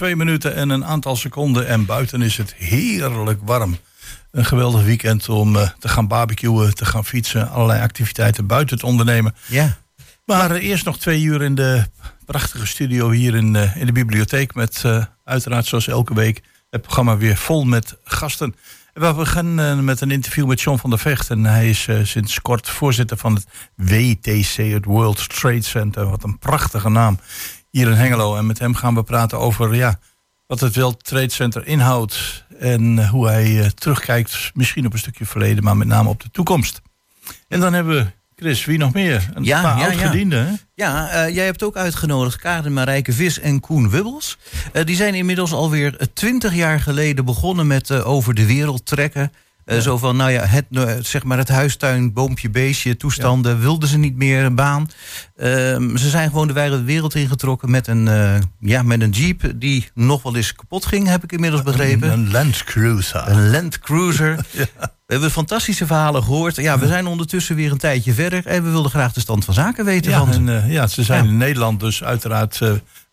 [0.00, 1.66] 10 uur, 2 minuten en een aantal seconden.
[1.66, 3.76] En buiten is het heerlijk warm.
[4.30, 7.50] Een geweldig weekend om uh, te gaan barbecuen, te gaan fietsen.
[7.50, 9.34] Allerlei activiteiten buiten te ondernemen.
[9.46, 9.76] Ja.
[10.24, 11.84] Maar uh, eerst nog twee uur in de
[12.24, 14.54] prachtige studio hier in, uh, in de bibliotheek.
[14.54, 14.84] Met
[15.24, 18.54] uiteraard zoals elke week het programma weer vol met gasten.
[18.92, 21.30] We beginnen met een interview met John van der Vecht.
[21.30, 26.10] En hij is sinds kort voorzitter van het WTC, het World Trade Center.
[26.10, 27.18] Wat een prachtige naam
[27.70, 28.36] hier in Hengelo.
[28.36, 29.98] En met hem gaan we praten over ja,
[30.46, 32.44] wat het World Trade Center inhoudt.
[32.58, 36.30] En hoe hij uh, terugkijkt, misschien op een stukje verleden, maar met name op de
[36.30, 36.80] toekomst.
[37.48, 38.06] En dan hebben we,
[38.36, 39.30] Chris, wie nog meer?
[39.34, 40.46] Een ja, paar ja, oud-gedienden.
[40.46, 40.52] hè?
[40.74, 44.38] Ja, uh, jij hebt ook uitgenodigd Karen Marijke Vis en Koen Wubbels.
[44.72, 49.32] Uh, die zijn inmiddels alweer twintig jaar geleden begonnen met over de wereld trekken.
[49.70, 49.82] Uh, ja.
[49.82, 53.52] Zo van, nou ja, het, uh, zeg maar het huistuin, boompje, beestje, toestanden...
[53.52, 53.58] Ja.
[53.58, 54.90] wilden ze niet meer een baan.
[55.36, 55.46] Uh,
[55.96, 59.52] ze zijn gewoon de wereld ingetrokken met een, eh, ja, met een jeep...
[59.56, 62.12] die nog wel eens kapot ging, heb ik inmiddels begrepen.
[62.12, 63.28] Een, Land Cruiser.
[63.28, 64.46] Een Land Cruiser.
[64.50, 64.66] ja.
[65.06, 66.56] We hebben fantastische verhalen gehoord.
[66.56, 68.46] Ja, we zijn ondertussen weer een tijdje verder...
[68.46, 70.10] en we wilden graag de stand van zaken weten.
[70.10, 72.60] Ja, van en, ja ze zijn in Nederland, dus uiteraard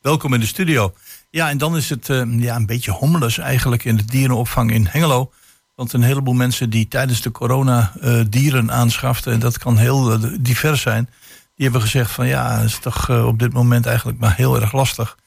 [0.02, 0.94] welkom in de studio.
[1.30, 3.83] Ja, en dan is het ja, een beetje hommeles eigenlijk...
[3.85, 5.31] in de dierenopvang in Hengelo...
[5.78, 10.14] Want een heleboel mensen die tijdens de corona uh, dieren aanschaften, en dat kan heel
[10.14, 11.09] uh, divers zijn,
[11.56, 14.72] die hebben gezegd van ja, is toch uh, op dit moment eigenlijk maar heel erg
[14.72, 15.17] lastig.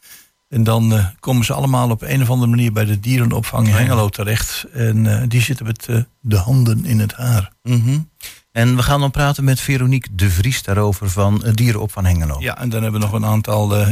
[0.49, 4.09] En dan komen ze allemaal op een of andere manier bij de dierenopvang in Hengelo
[4.09, 4.67] terecht.
[4.73, 5.89] En die zitten met
[6.21, 7.53] de handen in het haar.
[7.63, 8.09] Mm -hmm.
[8.53, 12.37] En we gaan dan praten met Veronique de Vries daarover van Dierenopvang Hengelo.
[12.41, 13.87] Ja, en dan hebben we nog een aantal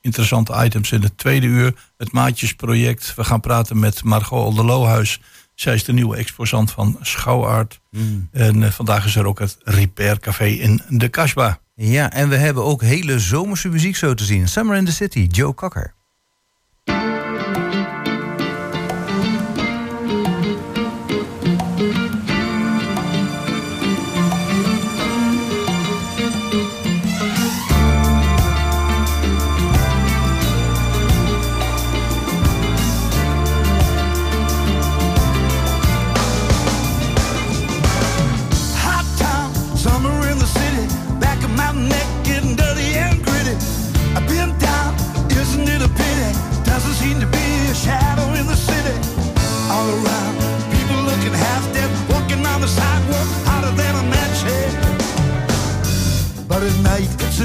[0.00, 1.74] interessante items in het tweede uur.
[1.96, 3.14] Het Maatjesproject.
[3.16, 5.20] We gaan praten met Margot Olderlohuis.
[5.54, 7.80] Zij is de nieuwe exposant van Schouwaard.
[7.90, 8.28] Mm.
[8.32, 11.54] En uh, vandaag is er ook het Repair Café in de Kasbah.
[11.74, 14.48] Ja, en we hebben ook hele zomerse muziek zo te zien.
[14.48, 15.94] Summer in the City, Joe Cocker.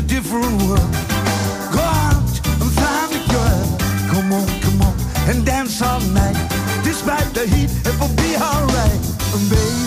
[0.09, 0.92] Different world.
[1.72, 2.30] Go out
[2.62, 3.78] and find a girl.
[4.09, 4.96] Come on, come on,
[5.30, 6.36] and dance all night.
[6.84, 9.03] Despite the heat, it will be alright.
[9.36, 9.86] And baby,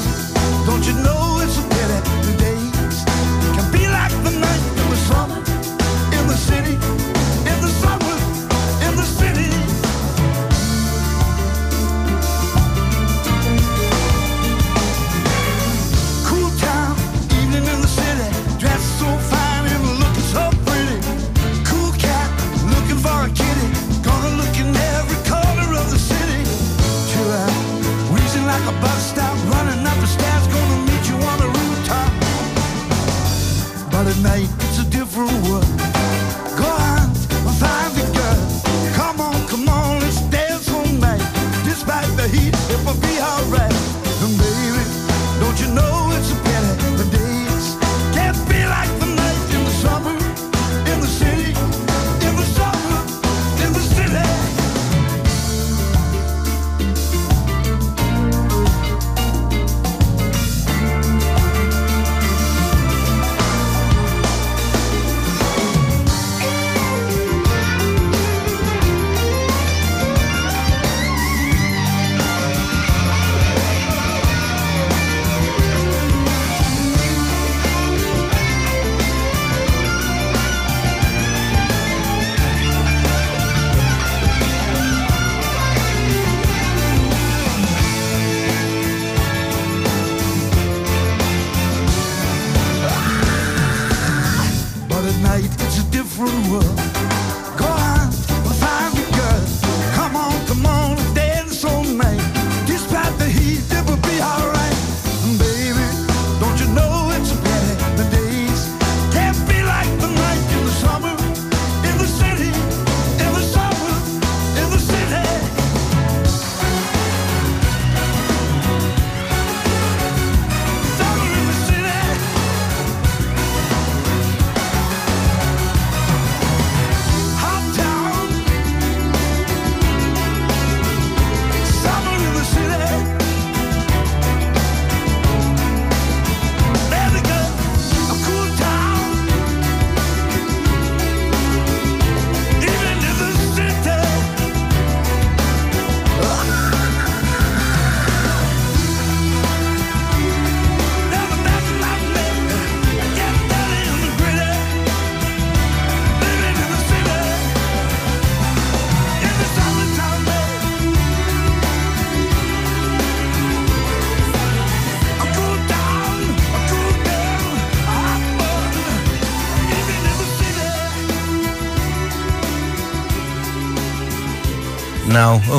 [0.64, 1.31] don't you know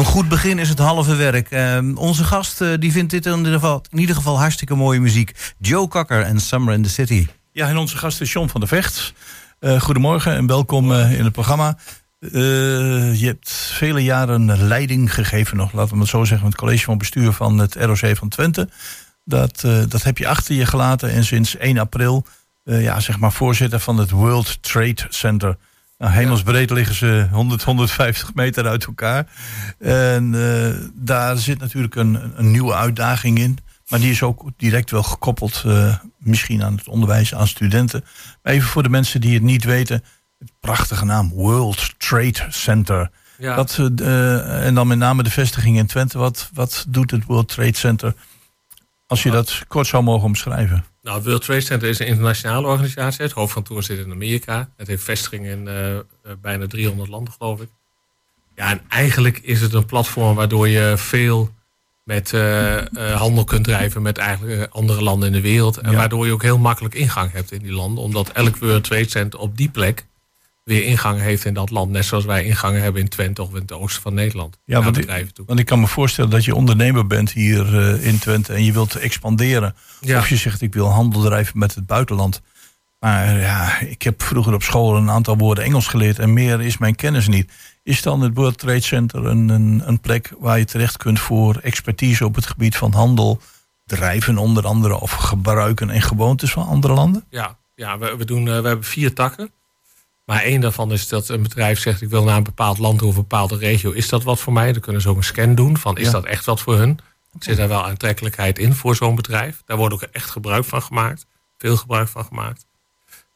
[0.04, 1.52] een goed begin is het halve werk.
[1.52, 5.00] Eh, onze gast eh, die vindt dit in ieder, geval, in ieder geval hartstikke mooie
[5.00, 5.54] muziek.
[5.58, 7.28] Joe Cocker en Summer in the City.
[7.52, 9.14] Ja, en onze gast is John van der Vecht.
[9.60, 11.78] Eh, goedemorgen en welkom eh, in het programma.
[12.20, 16.98] Je hebt vele jaren leiding gegeven, nog, laten we het zo zeggen, het college van
[16.98, 18.70] bestuur van het ROC van Twente.
[19.26, 22.26] Dat, dat heb je achter je gelaten en sinds 1 april,
[22.64, 25.58] ja, zeg maar, voorzitter van het World Trade Center.
[25.98, 29.28] Nou, hemelsbreed liggen ze 100, 150 meter uit elkaar.
[29.80, 33.58] En eh, daar zit natuurlijk een, een nieuwe uitdaging in.
[33.88, 38.04] Maar die is ook direct wel gekoppeld, eh, misschien aan het onderwijs, aan studenten.
[38.44, 40.04] Maar even voor de mensen die het niet weten.
[40.40, 43.10] Het prachtige naam, World Trade Center.
[43.38, 43.56] Ja.
[43.56, 46.18] Wat, eh, en dan met name de vestiging in Twente.
[46.18, 48.14] Wat, wat doet het World Trade Center?
[49.08, 50.86] Als je dat kort zou mogen omschrijven.
[51.04, 53.24] Nou, het World Trade Center is een internationale organisatie.
[53.24, 54.70] Het hoofdkantoor zit in Amerika.
[54.78, 56.04] Het heeft vestigingen in eh, eh,
[56.42, 57.70] bijna 300 landen, geloof ik.
[58.56, 61.52] Ja, en eigenlijk is het een platform waardoor je veel
[62.04, 62.82] met eh,
[63.16, 65.78] handel kunt drijven met eigenlijk andere landen in de wereld.
[65.78, 65.98] En Ja.
[65.98, 68.04] waardoor je ook heel makkelijk ingang hebt in die landen.
[68.04, 70.06] Omdat elk World Trade Center op die plek
[70.64, 71.92] weer ingang heeft in dat land.
[71.92, 74.58] Net zoals wij ingangen hebben in Twente of in het oosten van Nederland.
[74.66, 78.54] Ja, want, ik kan me voorstellen dat je ondernemer bent hier eh, in Twente.
[78.54, 79.76] En je wilt expanderen.
[80.00, 80.20] Ja.
[80.20, 82.42] Of je zegt ik wil handel drijven met het buitenland.
[83.00, 86.20] Maar ja, ik heb vroeger op school een aantal woorden Engels geleerd.
[86.20, 87.52] En meer is mijn kennis niet.
[87.84, 91.56] Is dan het World Trade Center een, een, een plek waar je terecht kunt voor
[91.56, 93.42] expertise op het gebied van handel,
[93.86, 97.26] drijven onder andere, of gebruiken en gewoontes van andere landen?
[97.30, 99.52] Ja, ja we, we, doen, eh, we hebben vier takken.
[100.26, 103.16] Maar één daarvan is dat een bedrijf zegt: ik wil naar een bepaald land of
[103.16, 103.92] een bepaalde regio.
[103.92, 104.72] Is dat wat voor mij?
[104.72, 106.12] Dan kunnen ze ook een scan doen van: is Ja.
[106.12, 107.00] dat echt wat voor hun?
[107.40, 109.62] Zit daar wel aantrekkelijkheid in voor zo'n bedrijf?
[109.66, 111.26] Daar wordt ook echt gebruik van gemaakt.
[111.58, 112.66] Veel gebruik van gemaakt.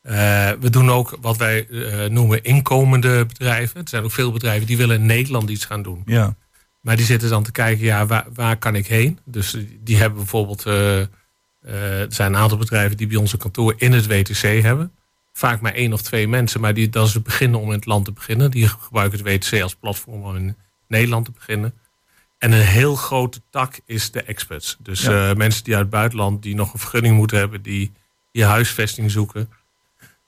[0.01, 0.13] Eh,
[0.59, 3.81] we doen ook wat wij eh, noemen inkomende bedrijven.
[3.81, 6.01] Er zijn ook veel bedrijven die willen in Nederland iets gaan doen.
[6.05, 6.35] Ja,
[6.81, 9.19] Maar die zitten dan te kijken, ja, waar, waar kan ik heen?
[9.25, 10.99] Dus die hebben bijvoorbeeld, eh,
[11.61, 14.91] er zijn een aantal bedrijven die bij ons een kantoor in het WTC hebben.
[15.37, 18.05] Vaak maar één of twee mensen, maar die, dat het beginnen om in het land
[18.05, 18.51] te beginnen.
[18.51, 20.55] Die gebruiken het WTC als platform om in
[20.87, 21.73] Nederland te beginnen.
[22.37, 24.77] En een heel grote tak is de expats.
[24.79, 25.29] Dus Ja.
[25.29, 27.91] eh, mensen die uit het buitenland, die nog een vergunning moeten hebben, die
[28.31, 29.49] die huisvesting zoeken.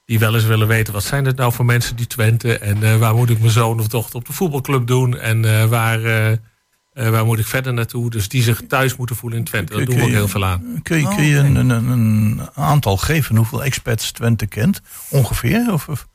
[0.05, 2.57] Die wel eens willen weten, wat zijn het nou voor mensen die Twente?
[2.57, 5.17] En eh, waar moet ik mijn zoon of dochter op de voetbalclub doen?
[5.17, 5.99] En eh, waar,
[6.93, 8.09] eh, waar moet ik verder naartoe?
[8.09, 9.73] Dus die zich thuis moeten voelen in Twente.
[9.75, 10.79] Daar Kun- doen we ook heel veel aan.
[10.83, 11.47] kun je, Oh, kun je oké.
[11.47, 14.81] een, een, een aantal geven hoeveel expats Twente kent?
[15.09, 15.73] Ongeveer?
[15.73, 16.07] Of, of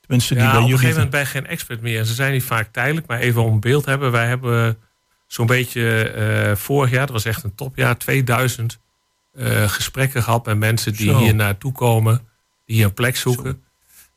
[0.00, 2.04] tenminste die Ja, bij op een gegeven moment ben je geen expert meer.
[2.04, 4.10] Ze zijn niet vaak tijdelijk, maar even om een beeld te hebben.
[4.10, 4.78] Wij hebben
[5.26, 8.78] zo'n beetje eh, vorig jaar, dat was echt een topjaar, 2000
[9.34, 11.18] eh, gesprekken gehad met mensen die Zo.
[11.18, 12.20] hier naartoe komen,
[12.66, 13.62] die hier een plek zoeken.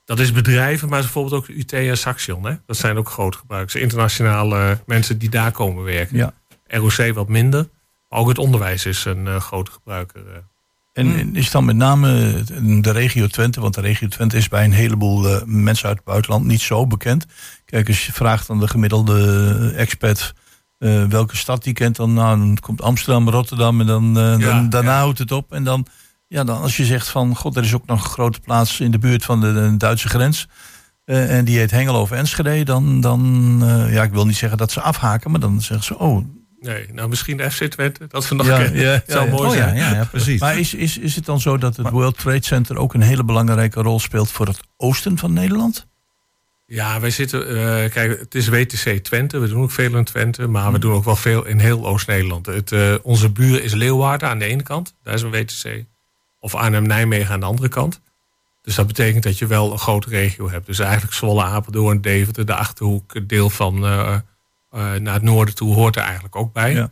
[0.06, 2.46] Dat is bedrijven, maar bijvoorbeeld ook UT en Saxion.
[2.46, 2.54] Hè?
[2.66, 3.76] Dat zijn ook grote gebruikers.
[3.76, 6.18] Internationale mensen die daar komen werken.
[6.18, 6.34] Ja.
[6.68, 7.68] ROC wat minder.
[8.10, 10.22] Maar ook het onderwijs is een eh, grote gebruiker.
[10.28, 10.36] eh.
[10.94, 11.20] En Hmm.
[11.20, 12.34] en is dan met name
[12.82, 16.06] de regio Twente, want de regio Twente is bij een heleboel eh, mensen uit het
[16.06, 17.26] buitenland niet zo bekend.
[17.66, 20.34] Kijk, als je vraagt aan de gemiddelde expat
[20.78, 24.38] eh, welke stad die kent, dan, nou, dan komt Amsterdam, Rotterdam en dan, eh, Ja,
[24.38, 24.98] dan daarna ja.
[25.00, 25.54] houdt het op.
[25.54, 25.88] En dan,
[26.28, 28.92] ja, dan als je zegt van, god, er is ook nog een grote plaats in
[28.92, 30.48] de buurt van de, de Duitse grens.
[31.06, 34.58] eh, en die heet Hengelo of Enschede, dan, dan eh, ja, ik wil niet zeggen
[34.58, 36.26] dat ze afhaken, maar dan zeggen ze, oh,
[36.60, 38.06] Nee, nou misschien de FC Twente.
[38.08, 38.82] Dat we nog Ja, kennen.
[38.82, 39.76] ja, Het zou ja, mooi Oh ja, zijn.
[39.76, 40.40] ja, ja precies.
[40.40, 43.24] Maar is, is, is het dan zo dat het World Trade Center ook een hele
[43.24, 45.88] belangrijke rol speelt voor het oosten van Nederland?
[46.66, 47.48] Ja, wij zitten.
[47.48, 49.40] eh, kijk, het is WTC Twente.
[49.40, 50.48] We doen ook veel in Twente.
[50.48, 52.46] Maar we doen ook wel veel in heel Oost-Nederland.
[52.46, 54.94] Het, eh, onze buur is Leeuwarden aan de ene kant.
[55.04, 55.86] Daar is een WTC.
[56.46, 58.02] Of Arnhem-Nijmegen aan de andere kant.
[58.62, 60.66] Dus dat betekent dat je wel een grote regio hebt.
[60.66, 64.22] Dus eigenlijk Zwolle, Apeldoorn, Deventer, de Achterhoek, het deel van eh, eh,
[64.94, 66.74] naar het noorden toe hoort er eigenlijk ook bij.
[66.74, 66.92] Ja.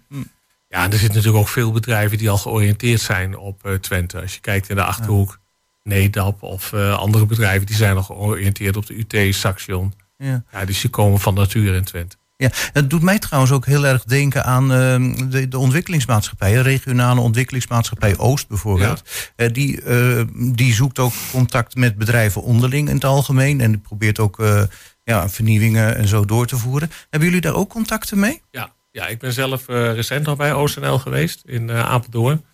[0.69, 4.21] Ja, en er zitten natuurlijk ook veel bedrijven die al georiënteerd zijn op eh, Twente.
[4.21, 5.39] Als je kijkt in de Achterhoek,
[5.83, 7.65] Nedap of andere bedrijven...
[7.65, 9.93] die zijn al georiënteerd op de UT, Saxion.
[10.17, 10.43] Ja.
[10.51, 12.15] Ja, dus die komen van nature in Twente.
[12.43, 16.63] Ja, het doet mij trouwens ook heel erg denken aan ehm, de, de ontwikkelingsmaatschappijen.
[16.63, 19.03] Regionale ontwikkelingsmaatschappij Oost bijvoorbeeld.
[19.35, 23.61] Eh, die, eh, die zoekt ook contact met bedrijven onderling in het algemeen.
[23.61, 24.63] En die probeert ook eh,
[25.03, 26.91] ja, vernieuwingen en zo door te voeren.
[27.09, 28.41] Hebben jullie daar ook contacten mee?
[28.51, 32.45] Ja, ja ik ben zelf recent al bij OostNL geweest in Apeldoorn.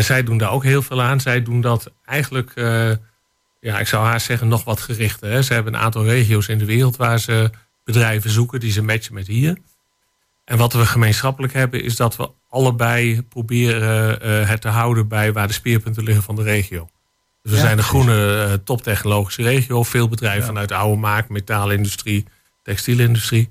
[0.00, 1.20] Zij doen daar ook heel veel aan.
[1.20, 2.52] Zij doen dat eigenlijk,
[3.60, 5.30] ja, ik zou haast zeggen, nog wat gerichter.
[5.30, 5.42] Hè.
[5.42, 7.50] Ze hebben een aantal regio's in de wereld waar ze
[7.86, 9.56] bedrijven zoeken die ze matchen met hier.
[10.44, 15.32] En wat we gemeenschappelijk hebben, is dat we allebei proberen eh, het te houden bij
[15.32, 16.88] waar de speerpunten liggen van de regio.
[17.42, 18.02] Dus we Ja, zijn een precies.
[18.06, 19.82] groene eh, toptechnologische regio.
[19.82, 20.46] Veel bedrijven Ja.
[20.46, 22.24] vanuit de oude maak, metaalindustrie,
[22.62, 23.48] textielindustrie.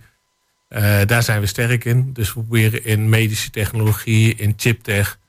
[0.68, 2.14] Eh, daar zijn we sterk in.
[2.14, 5.20] Dus we proberen in medische technologie, in chiptech,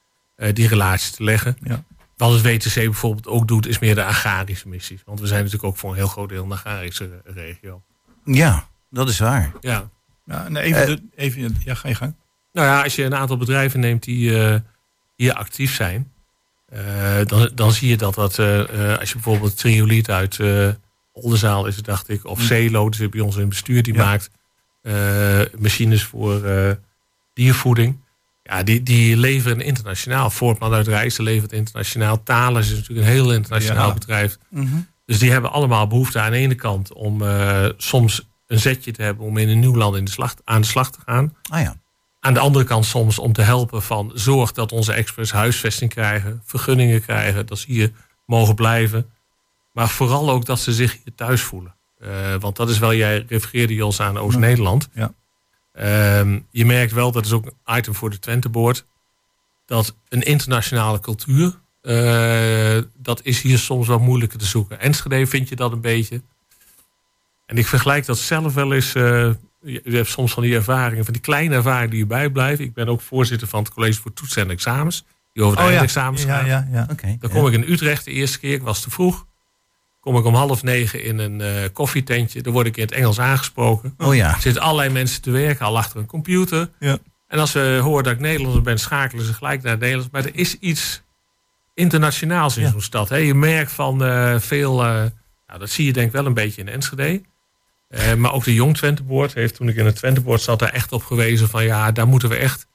[0.53, 1.57] die relatie te leggen.
[1.63, 1.85] Ja.
[2.17, 5.01] Wat het WTC bijvoorbeeld ook doet, is meer de agrarische missies.
[5.05, 7.83] Want we zijn natuurlijk ook voor een heel groot deel een agrarische regio.
[8.25, 9.52] Ja, dat is waar.
[9.61, 9.90] Ja.
[10.25, 10.87] Ja, en even, Eh.
[10.87, 12.14] de- even, ja, ga je gang.
[12.52, 14.61] Nou ja, als je een aantal bedrijven neemt die eh,
[15.16, 16.12] hier actief zijn,
[16.69, 16.81] eh,
[17.26, 20.69] dan, dan zie je dat dat, eh, eh, als je bijvoorbeeld Trioliet uit eh
[21.12, 24.05] Oldenzaal is het, dacht ik, of Celo, dus bij ons in bestuur, die Ja.
[24.05, 24.31] maakt
[24.83, 26.73] eh, machines voor eh,
[27.35, 27.99] diervoeding.
[28.43, 30.31] Ja, die, die leveren internationaal.
[30.31, 32.23] Voortman uit Rijssen levert internationaal.
[32.23, 33.95] Thales is natuurlijk een heel internationaal Ja.
[33.95, 34.38] bedrijf.
[35.07, 39.03] Dus die hebben allemaal behoefte aan de ene kant om eh, soms een zetje te
[39.03, 41.37] hebben om in een nieuw land in de slag, aan de slag te gaan.
[41.50, 41.76] Ah ja.
[42.21, 46.43] Aan de andere kant soms om te helpen van zorg dat onze experts huisvesting krijgen,
[46.45, 47.93] vergunningen krijgen, dat ze hier
[48.26, 49.11] mogen blijven.
[49.73, 51.75] Maar vooral ook dat ze zich hier thuis voelen.
[51.99, 54.88] Eh, want dat is wel, jij refereerde Jos aan Oost-Nederland.
[54.93, 55.12] Ja.
[55.73, 58.85] Ehm, je merkt wel, dat is ook een item voor de Twenteboard,
[59.67, 64.81] dat een internationale cultuur, eh, dat is hier soms wel moeilijker te zoeken.
[64.81, 66.23] Enschede vind je dat een beetje.
[67.47, 68.95] En ik vergelijk dat zelf wel eens.
[68.95, 72.65] eh, je hebt soms van die ervaringen, van die kleine ervaringen die je bijblijven.
[72.65, 75.05] Ik ben ook voorzitter van het college voor toetsen en examens.
[75.33, 76.47] Die over de Oh eindexamens ja, gaan.
[76.47, 76.87] ja, ja.
[77.21, 79.26] Dan kom ik in Utrecht de eerste keer, ik was te vroeg.
[80.00, 82.43] Kom ik om half negen in een eh, koffietentje.
[82.43, 83.95] Dan word ik in het Engels aangesproken.
[83.99, 84.35] Oh ja.
[84.35, 86.71] Er zitten allerlei mensen te werken, al achter een computer.
[86.79, 86.99] Ja.
[87.26, 90.12] En als ze horen dat ik Nederlander ben, schakelen ze gelijk naar het Nederlands.
[90.12, 91.03] Maar er is iets
[91.75, 93.09] internationaals in zo'n stad.
[93.09, 93.17] Hè.
[93.17, 95.11] Je merkt van eh, veel, nou,
[95.59, 97.23] dat zie je denk ik wel een beetje in Enschede.
[97.88, 100.93] Eh, maar ook de Jong Twenteboord heeft toen ik in het Twenteboord zat daar echt
[100.93, 102.66] op gewezen van ja, daar moeten we echt,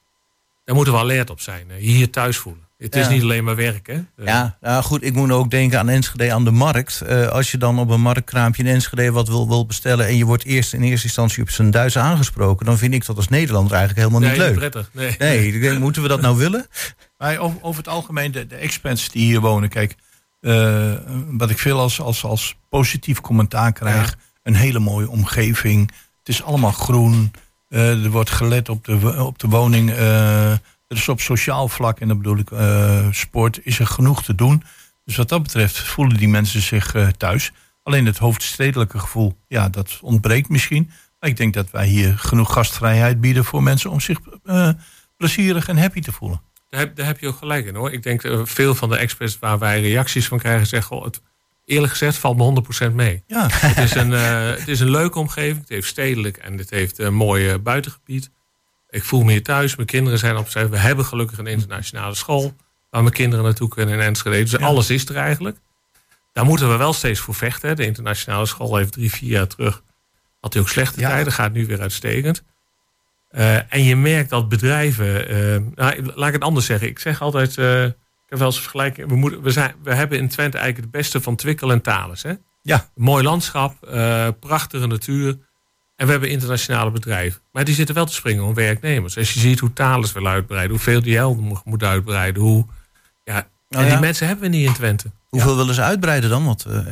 [0.64, 1.70] daar moeten we alert op zijn.
[1.70, 2.62] Eh, hier thuis voelen.
[2.78, 3.94] Het is niet alleen maar werken.
[4.16, 4.22] hè.
[4.22, 7.00] Eh, Ja, nou goed, ik moet ook denken aan Enschede, aan de markt.
[7.00, 10.06] Eh, als je dan op een marktkraampje in Enschede wat wil, wil bestellen...
[10.06, 12.66] en je wordt eerst in eerste instantie op zijn Duits aangesproken...
[12.66, 14.56] dan vind ik dat als Nederlander eigenlijk helemaal nee, niet leuk.
[14.58, 14.90] prettig.
[14.92, 15.14] Nee.
[15.18, 16.66] Nee, ik denk, moeten we dat nou willen?
[17.18, 19.94] Maar over, over het algemeen, de, de expats die hier wonen, kijk,
[20.40, 20.92] eh,
[21.30, 24.14] wat ik veel als, als, als positief commentaar krijg, Ja.
[24.42, 25.90] Een hele mooie omgeving.
[26.18, 27.32] Het is allemaal groen.
[27.68, 29.90] eh, er wordt gelet op de, op de woning.
[29.90, 34.22] eh, er is op sociaal vlak, en dat bedoel ik eh, sport, is er genoeg
[34.22, 34.62] te doen.
[35.04, 37.52] Dus wat dat betreft voelen die mensen zich thuis.
[37.82, 40.90] Alleen het hoofdstedelijke gevoel, ja, dat ontbreekt misschien.
[41.20, 44.18] Maar ik denk dat wij hier genoeg gastvrijheid bieden voor mensen om zich
[45.16, 46.42] plezierig en happy te voelen.
[46.68, 47.92] Daar heb, daar heb je ook gelijk in hoor.
[47.92, 51.20] Ik denk veel van de experts waar wij reacties van krijgen zeggen, goh, het,
[51.64, 53.22] eerlijk gezegd valt me 100% mee.
[53.26, 55.58] Ja, het, is een, eh, het is een leuke omgeving.
[55.60, 58.30] Het heeft stedelijk en het heeft een mooi eh, buitengebied.
[58.88, 59.76] Ik voel me hier thuis.
[59.76, 60.48] Mijn kinderen zijn op.
[60.48, 62.54] We hebben gelukkig een internationale school
[62.90, 64.38] waar mijn kinderen naartoe kunnen in Enschede.
[64.42, 64.58] Dus Ja.
[64.58, 65.56] alles is er eigenlijk.
[66.32, 67.68] Daar moeten we wel steeds voor vechten.
[67.68, 67.74] hè.
[67.74, 69.82] De internationale school heeft drie, vier jaar terug.
[70.40, 71.08] Had hij ook slechte Ja.
[71.08, 72.42] tijden, gaat nu weer uitstekend.
[73.28, 75.72] Eh, en je merkt dat bedrijven.
[75.74, 76.88] nou, laat ik het anders zeggen.
[76.88, 77.54] Ik zeg altijd.
[78.32, 79.08] Heb wel eens vergelijking.
[79.08, 82.22] We, moeten, we, zijn, we hebben in Twente eigenlijk het beste van Twikkel en Thales.
[82.22, 82.32] Hè?
[82.62, 82.90] ja.
[82.94, 85.38] Mooi landschap, eh, prachtige natuur.
[85.96, 87.40] En we hebben internationale bedrijven.
[87.52, 89.18] Maar die zitten wel te springen om werknemers.
[89.18, 92.42] Als je ziet hoe Thales wil uitbreiden, hoe VDL moet, moet uitbreiden.
[92.42, 92.66] Hoe,
[93.24, 93.90] ja, en Nou ja.
[93.90, 95.10] die mensen hebben we niet in Twente.
[95.28, 96.44] Hoeveel willen ze uitbreiden dan?
[96.44, 96.86] Want eh,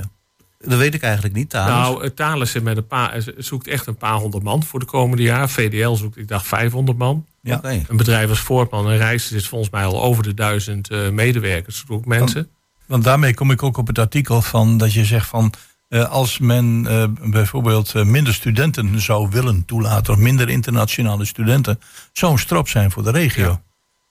[0.64, 1.50] dat weet ik eigenlijk niet.
[1.50, 1.70] Thales.
[1.70, 4.86] Nou, eh, Thales met een paar, eh, zoekt echt een paar honderd man voor de
[4.86, 5.48] komende jaar.
[5.48, 7.26] VDL zoekt, ik dacht, 500 man.
[7.42, 7.60] ja.
[7.62, 11.76] Een bedrijf als Voortman en Rijs zit volgens mij al over de duizend eh, medewerkers.
[11.76, 12.48] Zoekt ook mensen.
[12.86, 15.52] Want daarmee kom ik ook op het artikel van dat je zegt van
[15.88, 21.80] eh, als men eh, bijvoorbeeld minder studenten zou willen toelaten, of minder internationale studenten,
[22.12, 23.60] zou een strop zijn voor de regio.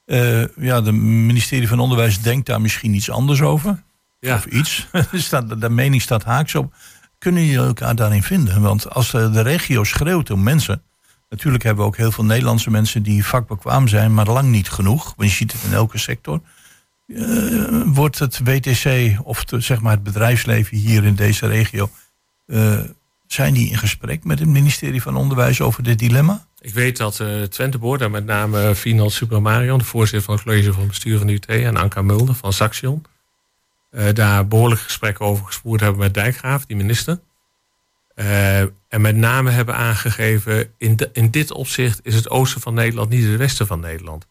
[0.05, 3.83] Ja, ja de ministerie van Onderwijs denkt daar misschien iets anders over.
[4.19, 4.35] Ja.
[4.35, 4.88] Of iets.
[5.57, 6.73] de mening staat haaks op.
[7.17, 8.61] Kunnen jullie elkaar daarin vinden?
[8.61, 10.81] Want als de, regio schreeuwt om mensen.
[11.29, 15.13] Natuurlijk hebben we ook heel veel Nederlandse mensen die vakbekwaam zijn, maar lang niet genoeg.
[15.17, 16.41] Want je ziet het in elke sector.
[17.07, 21.89] Eh, wordt het WTC of de, zeg maar het bedrijfsleven hier in deze regio.
[22.45, 22.79] eh,
[23.27, 26.45] zijn die in gesprek met het ministerie van Onderwijs over dit dilemma?
[26.59, 30.33] Ik weet dat eh Twente Board, en met name uh, Final Supermarion, de voorzitter van
[30.35, 33.05] het college van bestuur van de UT, en Anka Mulder van Saxion,
[34.13, 37.19] daar behoorlijk gesprekken over gesvoerd hebben met Dijkgraaf, die minister.
[38.19, 42.74] Eh, en met name hebben aangegeven, in, de, in dit opzicht is het oosten van
[42.74, 44.27] Nederland niet het westen van Nederland.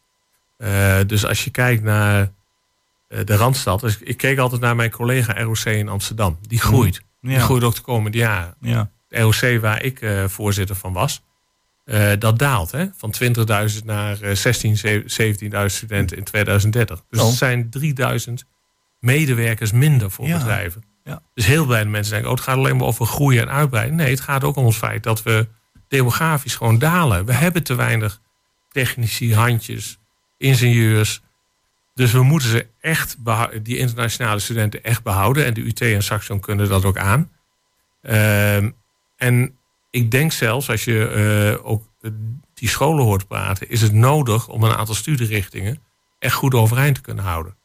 [0.57, 2.33] Eh, dus als je kijkt naar
[3.09, 7.01] eh, de Randstad, dus ik keek altijd naar mijn collega ROC in Amsterdam, die groeit.
[7.21, 8.55] Die groeit ook de komende jaren.
[8.61, 8.91] Ja.
[9.09, 11.23] De ROC waar ik eh, voorzitter van was,
[11.85, 12.87] eh, dat daalt hè?
[12.97, 17.03] van 20.000 naar eh 16, 17.000 studenten in 2030.
[17.11, 17.27] Dus Oh.
[17.27, 18.45] het zijn 3000
[19.01, 20.39] medewerkers minder voor Ja.
[20.39, 20.83] bedrijven.
[21.05, 21.23] Ja.
[21.35, 23.97] Dus heel blij mensen denken, oh, het gaat alleen maar over groeien en uitbreiden.
[23.97, 25.49] Nee, het gaat ook om het feit dat we
[25.89, 27.25] demografisch gewoon dalen.
[27.25, 28.21] We hebben te weinig
[28.71, 29.99] technici, handjes,
[30.37, 31.23] ingenieurs.
[31.95, 33.17] Dus we moeten ze echt,
[33.63, 35.45] die internationale studenten echt behouden.
[35.45, 37.31] En de UT en Saxion kunnen dat ook aan.
[38.03, 38.71] Ehm,
[39.17, 39.59] en
[39.91, 41.09] ik denk zelfs, als je
[41.59, 41.87] eh, ook
[42.55, 45.83] die scholen hoort praten, is het nodig om een aantal studierichtingen
[46.19, 47.57] echt goed overeind te kunnen houden.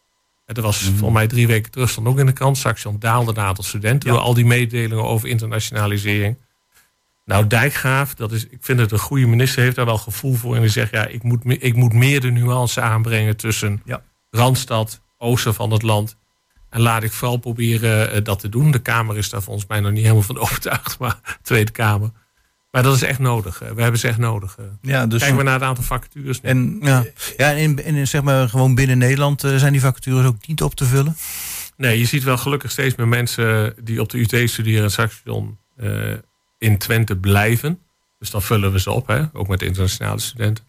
[0.46, 2.58] En dat was volgens mij drie weken terug, stond ook in de krant.
[2.58, 6.38] Saxion daalde het aantal studenten door al die mededelingen over internationalisering.
[7.26, 10.56] Nou, Dijkgraaf, dat is, ik vind het een goede minister, heeft daar wel gevoel voor.
[10.56, 14.04] En die zegt, ja, ik moet, ik moet meer de nuance aanbrengen tussen Ja.
[14.30, 16.18] Randstad, oosten van het land.
[16.70, 18.72] En laat ik vooral proberen eh, dat te doen.
[18.72, 22.12] De Kamer is daar volgens mij nog niet helemaal van overtuigd, maar de Tweede Kamer.
[22.74, 23.60] Maar dat is echt nodig.
[23.60, 24.58] We hebben ze echt nodig.
[24.82, 26.42] Ja, dus, Kijken we naar het aantal vacatures.
[26.42, 26.50] nu.
[26.50, 27.06] en, Ja,
[27.38, 30.62] ja en in, in, zeg maar, gewoon binnen Nederland eh, zijn die vacatures ook niet
[30.62, 31.16] op te vullen.
[31.78, 35.58] Nee, je ziet wel gelukkig steeds meer mensen die op de UT studeren en Saxion
[35.78, 36.14] eh
[36.58, 37.80] in Twente blijven.
[38.20, 39.24] Dus dan vullen we ze op, hè?
[39.34, 40.64] ook met internationale studenten.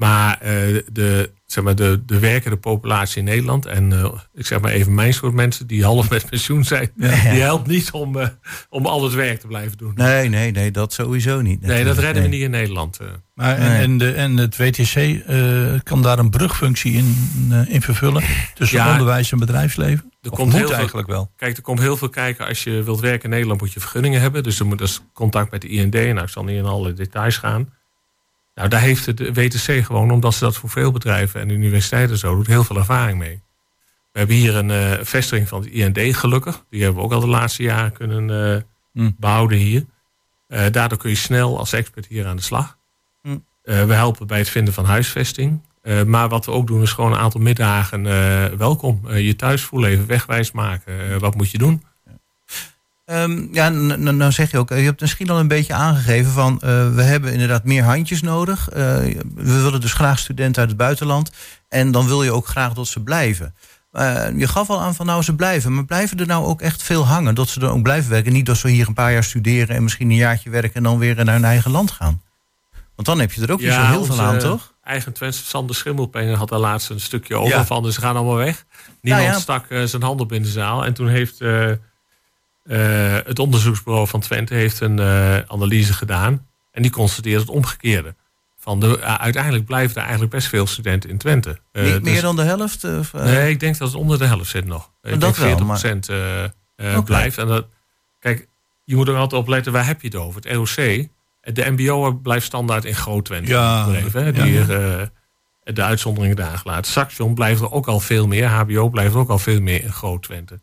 [0.00, 4.60] Maar, eh, de, zeg maar de, de werkende populatie in Nederland, en eh, ik zeg
[4.60, 7.08] maar even mijn soort mensen die half met pensioen zijn, die
[7.40, 8.28] helpt niet om, eh,
[8.68, 9.92] om al het werk te blijven doen.
[9.94, 11.60] Nee, nee, nee, dat sowieso niet.
[11.60, 12.98] Nee, dat redden we niet in Nederland.
[13.34, 13.82] maar, en, Nee.
[13.82, 17.16] en, de, en het WTC eh, kan daar een brugfunctie in,
[17.50, 18.22] eh, in vervullen
[18.54, 18.90] tussen Ja.
[18.92, 20.12] onderwijs en bedrijfsleven?
[20.22, 21.30] Er Of komt moet heel veel- eigenlijk wel.
[21.36, 22.46] Kijk, er komt heel veel kijken.
[22.46, 24.42] Als je wilt werken in Nederland moet je vergunningen hebben.
[24.42, 25.92] Dus er moet dus contact met de IND.
[25.94, 27.68] Nou, ik zal niet in alle details gaan.
[28.60, 32.34] Nou, daar heeft de WTC gewoon, omdat ze dat voor veel bedrijven en universiteiten zo
[32.34, 33.42] doet, heel veel ervaring mee.
[34.12, 36.64] We hebben hier een eh, vestiging van het IND gelukkig.
[36.70, 39.10] Die hebben we ook al de laatste jaren kunnen Hm.
[39.18, 39.84] behouden hier.
[40.46, 42.78] Eh, daardoor kun je snel als expert hier aan de slag.
[43.22, 43.38] Hm.
[43.62, 45.60] We helpen bij het vinden van huisvesting.
[46.06, 48.02] Maar wat we ook doen is gewoon een aantal middagen
[48.58, 49.08] welkom.
[49.12, 51.20] Je thuis voelen, even wegwijs maken.
[51.20, 51.82] Wat moet je doen?
[53.10, 55.74] Ehm, ja, n- n- nou zeg je ook, eh, je hebt misschien al een beetje
[55.74, 58.68] aangegeven van eh, we hebben inderdaad meer handjes nodig.
[58.68, 58.82] Eh,
[59.34, 61.30] we willen dus graag studenten uit het buitenland.
[61.68, 63.54] En dan wil je ook graag dat ze blijven.
[64.36, 67.06] Je gaf al aan van nou ze blijven, maar blijven er nou ook echt veel
[67.06, 67.34] hangen?
[67.34, 68.32] Dat ze er ook blijven werken.
[68.32, 70.98] Niet dat ze hier een paar jaar studeren en misschien een jaartje werken en dan
[70.98, 72.22] weer naar hun eigen land gaan.
[72.94, 74.74] Want dan heb je er ook niet zo heel veel aan, toch?
[74.82, 77.64] Eigen Twente Sander Schimmelpengen had daar laatst een stukje over Ja.
[77.66, 77.82] van.
[77.82, 78.64] Dus ze gaan allemaal weg.
[79.00, 79.40] Niemand Nou ja.
[79.42, 80.84] stak zijn hand op in de zaal.
[80.84, 81.38] En toen heeft
[82.62, 86.46] eh, het onderzoeksbureau van Twente heeft een eh, analyse gedaan.
[86.72, 88.14] En die constateert het omgekeerde.
[88.58, 91.58] Van de, eh, uiteindelijk blijven er eigenlijk best veel studenten in Twente.
[91.72, 92.84] Eh, Niet dus- meer dan de helft?
[92.84, 93.12] Of?
[93.12, 94.90] Nee, ik denk dat het onder de helft zit nog.
[95.02, 97.02] Ik dat denk wel, 40 maar- procent eh, eh, Oké.
[97.02, 97.38] blijft.
[97.38, 97.66] En dat,
[98.18, 98.48] kijk,
[98.84, 100.40] je moet er altijd op letten, waar heb je het over?
[100.42, 100.74] Het ROC,
[101.40, 103.84] de mbo blijft standaard in groot Twente Ja,
[104.32, 105.02] die eh,
[105.62, 106.92] de uitzonderingen daar gelaten.
[106.92, 108.46] Saxion blijft er ook al veel meer.
[108.48, 110.60] HBO blijft ook al veel meer in groot Twente.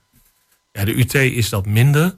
[0.78, 2.16] Ja, de UT is dat minder.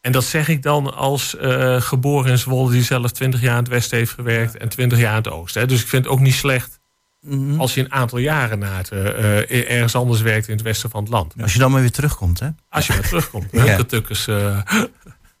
[0.00, 2.70] En dat zeg ik dan als eh, geboren in Zwolle...
[2.70, 4.56] die zelf 20 jaar in het westen heeft gewerkt...
[4.56, 5.60] en 20 jaar in het oosten.
[5.60, 5.66] Hè.
[5.66, 6.76] Dus ik vind het ook niet slecht
[7.20, 7.60] Mhm.
[7.60, 10.90] als je een aantal jaren na het, eh, eh, ergens anders werkt in het westen
[10.90, 11.34] van het land.
[11.42, 12.48] Als je dan maar weer terugkomt, hè?
[12.70, 13.46] Als je maar terugkomt.
[13.52, 13.64] Ja.
[13.64, 14.36] Hukketukkers, eh.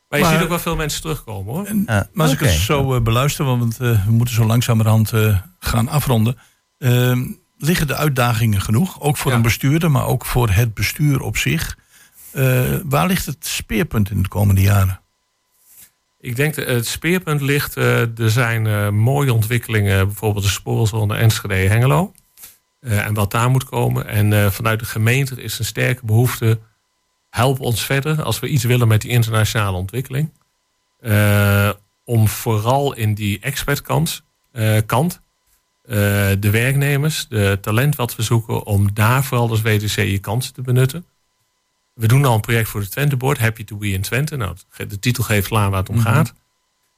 [0.08, 1.68] maar je ziet ook wel veel mensen terugkomen hoor.
[1.84, 6.38] Maar als ik het zo beluister, want eh, we moeten zo langzamerhand eh, gaan afronden.
[6.78, 7.24] Ehm,
[7.58, 9.00] liggen de uitdagingen genoeg?
[9.00, 9.36] Ook voor Ja.
[9.36, 11.76] een bestuurder, maar ook voor het bestuur op zich.
[12.38, 15.00] Eh, waar ligt het speerpunt in de komende jaren?
[16.20, 17.76] Ik denk dat het speerpunt ligt.
[17.76, 22.12] eh, er zijn eh, mooie ontwikkelingen, bijvoorbeeld de spoorzone Enschede-Hengelo.
[22.80, 24.06] Eh, en wat daar moet komen.
[24.06, 26.58] En vanuit de gemeente is een sterke behoefte.
[27.30, 30.30] Help ons verder als we iets willen met die internationale ontwikkeling.
[32.04, 34.22] Om vooral in die expertkant
[34.86, 35.20] kant,
[36.38, 40.62] de werknemers, de talent wat we zoeken, om daar vooral als WTC je kansen te
[40.62, 41.04] benutten.
[41.98, 44.36] We doen al een project voor de Twente Board, Happy to be in Twente.
[44.36, 46.34] Nou, de titel geeft aan waar het om gaat.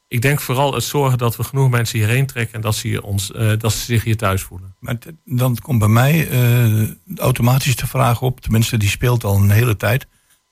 [0.08, 3.02] Ik denk vooral het zorgen dat we genoeg mensen hierheen trekken en dat ze, hier
[3.02, 4.74] ons, eh, dat ze zich hier thuis voelen.
[4.78, 9.50] Maar dan komt bij mij eh, automatisch de vraag op, tenminste die speelt al een
[9.50, 10.06] hele tijd,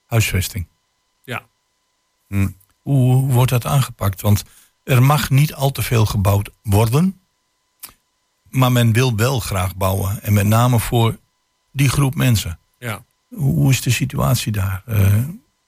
[0.06, 0.66] huisvesting.
[1.24, 1.42] Ja.
[2.28, 2.48] Hm.
[2.82, 4.20] Hoe, hoe wordt dat aangepakt?
[4.20, 4.44] Want
[4.84, 7.20] er mag niet al te veel gebouwd worden,
[8.50, 10.22] maar men wil wel graag bouwen.
[10.22, 11.18] En met name voor
[11.72, 12.58] die groep mensen.
[13.34, 14.82] Hoe, is de situatie daar?
[14.86, 15.14] Eh,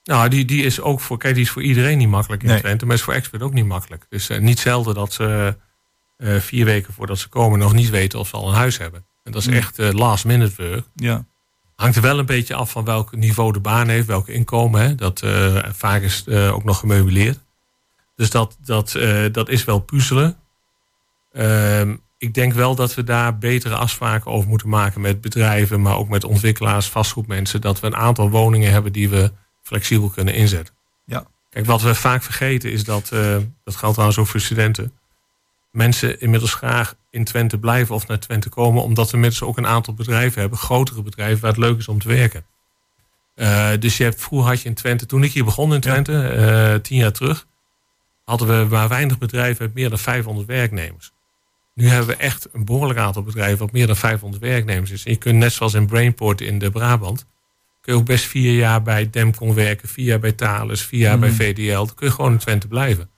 [0.03, 2.59] Nou, die, die is ook voor, kijk, die is voor iedereen niet makkelijk in Nee.
[2.59, 4.05] Twente, maar is voor expert ook niet makkelijk.
[4.09, 5.57] Dus eh, niet zelden dat ze
[6.17, 9.05] eh, vier weken voordat ze komen nog niet weten of ze al een huis hebben.
[9.23, 9.53] En dat is Mm.
[9.53, 10.85] echt last minute work.
[10.95, 11.25] ja.
[11.75, 14.81] Hangt er wel een beetje af van welk niveau de baan heeft, welk inkomen.
[14.81, 14.95] Hè.
[14.95, 15.23] Dat,
[15.71, 17.39] vaak is het ook nog gemeubileerd.
[18.15, 18.99] Dus dat, dat,
[19.31, 20.37] dat is wel puzzelen.
[21.33, 25.97] Ehm, ik denk wel dat we daar betere afspraken over moeten maken met bedrijven, maar
[25.97, 27.61] ook met ontwikkelaars, vastgoedmensen.
[27.61, 29.31] Dat we een aantal woningen hebben die we
[29.61, 30.75] flexibel kunnen inzetten.
[31.05, 31.25] Ja.
[31.49, 34.93] Kijk, wat we vaak vergeten is dat, eh, dat geldt trouwens ook voor studenten,
[35.71, 39.67] mensen inmiddels graag in Twente blijven of naar Twente komen, omdat we inmiddels ook een
[39.67, 42.45] aantal bedrijven hebben, grotere bedrijven, waar het leuk is om te werken.
[43.35, 46.27] Eh, dus je hebt, vroeger had je in Twente, toen ik hier begon in Twente,
[46.27, 47.47] eh, tien jaar terug,
[48.23, 51.11] hadden we maar weinig bedrijven met meer dan 500 werknemers.
[51.73, 55.05] Nu hebben we echt een behoorlijk aantal bedrijven wat meer dan 500 werknemers is.
[55.05, 57.25] En je kunt net zoals in Brainport in de Brabant,
[57.81, 61.19] kun je ook best vier jaar bij Demcon werken, vier jaar bij Thales, vier jaar
[61.19, 61.85] bij VDL.
[61.85, 63.09] Dan kun je gewoon in Twente blijven.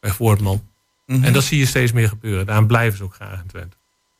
[0.00, 0.70] Bij Voortman.
[1.06, 2.46] En dat zie je steeds meer gebeuren.
[2.46, 3.76] Daarom blijven ze ook graag in Twente.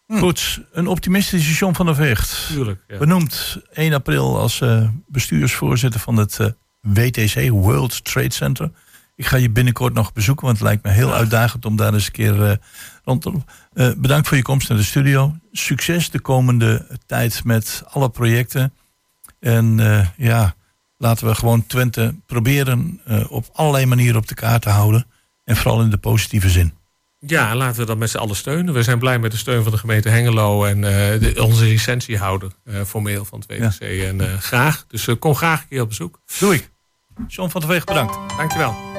[0.09, 2.47] Goed, een optimistische John van der Vecht.
[2.47, 2.81] Tuurlijk.
[2.89, 2.99] Ja.
[2.99, 6.47] Benoemd 1 april als eh, bestuursvoorzitter van het eh,
[6.81, 8.71] WTC, World Trade Center.
[9.15, 12.07] Ik ga je binnenkort nog bezoeken, want het lijkt me heel uitdagend om daar eens
[12.07, 12.57] een keer eh,
[13.05, 13.47] rond te lopen.
[13.73, 15.37] Eh, bedankt voor je komst naar de studio.
[15.53, 18.75] Succes de komende tijd met alle projecten.
[19.41, 20.55] En eh, ja,
[20.97, 25.07] laten we gewoon Twente proberen op allerlei manieren op de kaart te houden.
[25.45, 26.73] En vooral in de positieve zin.
[27.19, 28.75] Ja, laten we dat met z'n allen steunen.
[28.75, 32.83] We zijn blij met de steun van de gemeente Hengelo en de, onze licentiehouder eh,
[32.83, 33.81] formeel van het WTC.
[33.81, 34.85] En graag.
[34.89, 36.21] Dus kom graag een keer op bezoek.
[36.39, 36.71] Doe ik.
[37.29, 38.37] John van der Veeg, bedankt.
[38.37, 38.92] Dankjewel.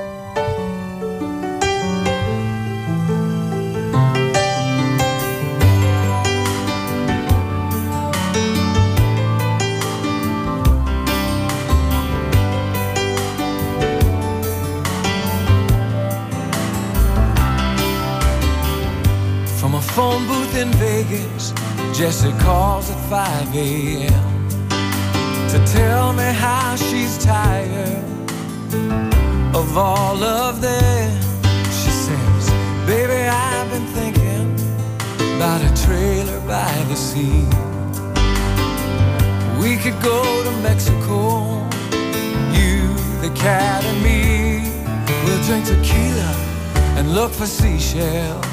[20.63, 21.51] In Vegas,
[21.93, 24.49] Jesse calls at 5 a.m.
[25.49, 28.03] to tell me how she's tired
[29.53, 31.21] of all of them.
[31.79, 32.43] She says,
[32.87, 34.47] Baby, I've been thinking
[35.35, 37.43] about a trailer by the sea.
[39.61, 41.19] We could go to Mexico,
[42.57, 42.79] you,
[43.25, 44.71] the cat, and me.
[45.25, 46.31] We'll drink tequila
[46.97, 48.52] and look for seashells.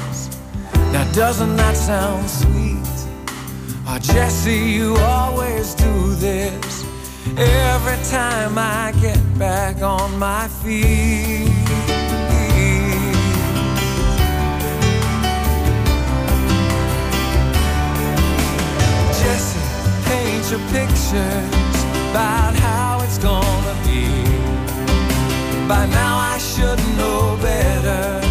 [0.91, 2.77] Now doesn't that sound sweet?
[3.87, 6.85] Oh, Jesse, you always do this
[7.37, 11.47] every time I get back on my feet.
[19.19, 19.59] Jesse,
[20.09, 24.07] paint your pictures about how it's gonna be.
[25.69, 28.30] By now I should know better.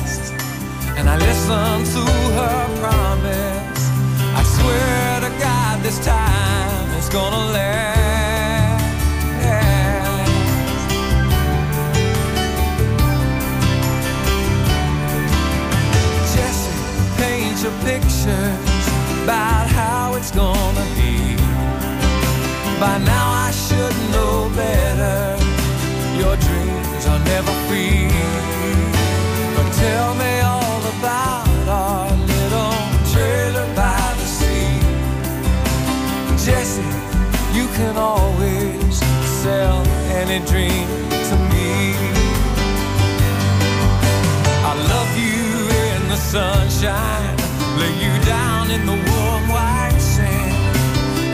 [1.01, 2.03] And I listen to
[2.37, 3.81] her promise.
[4.39, 8.85] I swear to God, this time it's gonna last.
[16.35, 16.71] Jesse,
[17.17, 18.85] paint your pictures
[19.23, 21.35] about how it's gonna be.
[22.79, 25.35] By now I should know better.
[26.21, 28.07] Your dreams are never free.
[29.55, 30.50] But tell me
[30.97, 32.77] about our little
[33.11, 34.79] trailer by the sea.
[36.43, 36.91] Jesse,
[37.57, 38.95] you can always
[39.41, 39.79] sell
[40.19, 40.87] any dream
[41.29, 41.95] to me.
[44.69, 45.45] I love you
[45.85, 47.37] in the sunshine,
[47.79, 50.55] lay you down in the warm white sand.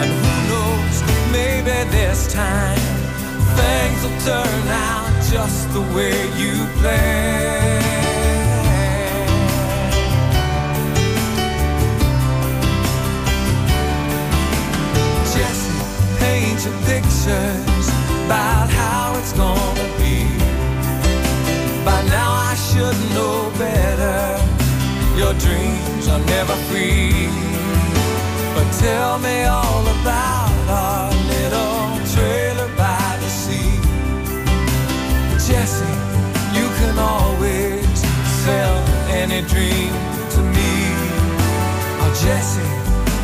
[0.01, 0.97] And who knows,
[1.31, 2.79] maybe this time
[3.59, 8.06] things will turn out just the way you planned.
[16.85, 17.87] Pictures
[18.25, 20.27] about how it's gonna be.
[21.85, 24.19] By now I should know better.
[25.17, 27.29] Your dreams are never free.
[28.55, 33.73] But tell me all about our little trailer by the sea.
[35.47, 35.95] Jesse,
[36.57, 37.99] you can always
[38.43, 38.77] sell
[39.21, 39.93] any dream
[40.33, 40.73] to me.
[42.01, 42.71] Oh, Jesse,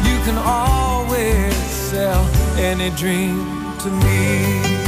[0.08, 1.54] you can always
[1.92, 3.46] sell any dream
[3.78, 4.82] to me.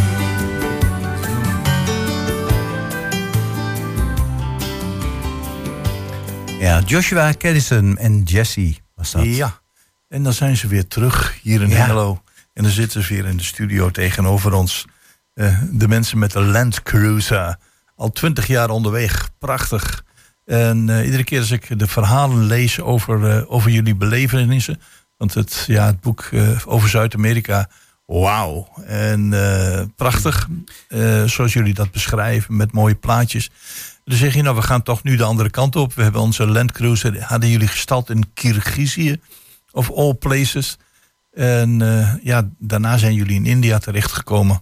[6.59, 9.25] Ja, Joshua Caddison en Jesse was dat.
[9.25, 9.59] Ja,
[10.07, 11.75] en dan zijn ze weer terug hier in Ja.
[11.75, 12.21] Hengelo.
[12.53, 14.85] En dan zitten ze weer in de studio tegenover ons.
[15.33, 17.55] Eh, de mensen met de Land Cruiser.
[17.95, 19.29] Al twintig jaar onderweg.
[19.39, 20.03] Prachtig.
[20.45, 24.81] En eh, iedere keer als ik de verhalen lees over, eh, over jullie belevenissen.
[25.17, 27.69] Want het, ja, het boek eh, over Zuid-Amerika.
[28.05, 28.67] Wauw.
[28.85, 30.47] En eh, prachtig.
[30.87, 32.55] Eh, zoals jullie dat beschrijven.
[32.55, 33.49] Met mooie plaatjes.
[34.05, 35.93] Dan zeg je, nou, we gaan toch nu de andere kant op.
[35.93, 37.23] We hebben onze Land Cruiser.
[37.23, 39.19] Hadden jullie gestald in Kirgizië.
[39.71, 40.77] Of all places.
[41.33, 41.79] En
[42.23, 44.61] ja, daarna zijn jullie in India terechtgekomen.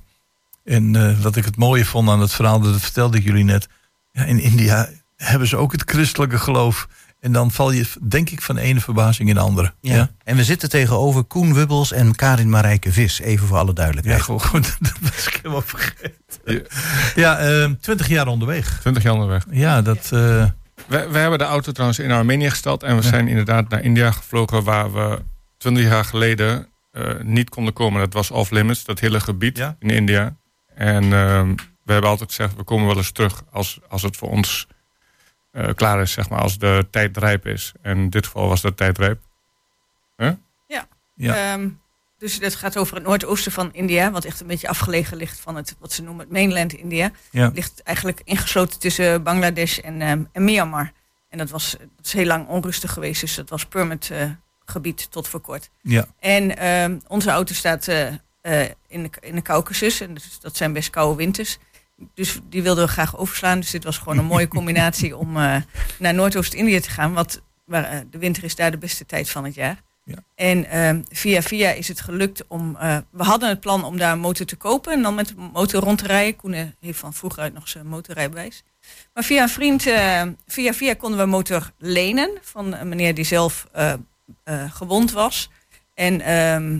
[0.64, 3.68] En wat ik het mooie vond aan het verhaal, dat vertelde ik jullie net.
[4.12, 6.88] Ja, in India hebben ze ook het christelijke geloof.
[7.24, 9.74] En dan val je, denk ik, van de ene verbazing in de andere.
[9.82, 9.96] Ja.
[9.96, 13.20] Ja, En we zitten tegenover Koen Wubbels en Karin Marijke Vis.
[13.20, 14.22] Even voor alle ja duidelijkheid.
[14.26, 16.12] gewoon, goed, dat was ik helemaal vergeten.
[17.16, 18.78] Ja, eh, twintig jaar onderweg.
[18.80, 19.46] 20 jaar onderweg.
[19.50, 20.04] Ja, dat...
[20.12, 20.46] eh,
[20.88, 22.84] We, we hebben de auto trouwens in Armenië gesteld.
[22.84, 25.22] En we zijn inderdaad naar India gevlogen waar we
[25.58, 28.00] 20 jaar geleden eh, niet konden komen.
[28.00, 29.76] Dat was off-limits, dat hele gebied Ja.
[29.80, 30.36] in India.
[30.76, 34.30] En ehm, we hebben altijd gezegd, we komen wel eens terug als, als het voor
[34.30, 34.68] ons
[35.54, 36.42] eh, klaar is, zeg maar.
[36.42, 37.72] Als de tijd rijp is.
[37.82, 39.20] En in dit geval was de tijd rijp.
[41.16, 41.54] Ja.
[41.54, 41.70] Ehm,
[42.18, 45.56] dus het gaat over het noordoosten van India, wat echt een beetje afgelegen ligt van
[45.56, 47.12] het, wat ze noemen het mainland India.
[47.32, 47.52] ja.
[47.54, 50.92] ligt eigenlijk ingesloten tussen Bangladesh en, ehm, en Myanmar.
[51.30, 54.30] En dat was, dat is heel lang onrustig geweest, dus dat was permit eh,
[54.66, 55.70] gebied tot voor kort.
[55.82, 56.06] ja.
[56.20, 58.08] En ehm, onze auto staat eh,
[58.42, 61.58] eh, in, de, in de Caucasus, en dus dat zijn best koude winters.
[62.14, 63.60] Dus die wilden we graag overslaan.
[63.60, 65.56] Dus dit was gewoon een mooie combinatie om eh,
[66.00, 67.14] naar Noordoost-Indië te gaan.
[67.14, 69.82] Wat, waar, eh, de winter is daar de beste tijd van het jaar.
[70.06, 70.16] Ja.
[70.36, 72.76] En ehm, via via is het gelukt om...
[72.76, 75.34] eh, we hadden het plan om daar een motor te kopen en dan met de
[75.54, 76.36] motor rond te rijden.
[76.36, 78.64] Koen heeft van vroeger uit nog zijn motorrijbewijs.
[79.14, 79.82] Maar via een vriend,
[80.48, 83.68] via via konden we een motor lenen van een meneer die zelf
[84.70, 85.50] gewond was.
[85.94, 86.80] En ehm,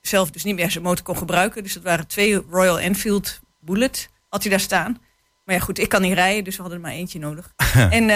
[0.00, 1.62] zelf dus niet meer zijn motor kon gebruiken.
[1.62, 5.00] Dus dat waren twee Royal Enfield Bullet, had hij daar staan.
[5.44, 7.52] Maar ja, goed, ik kan niet rijden, dus we hadden er maar eentje nodig.
[7.90, 8.10] en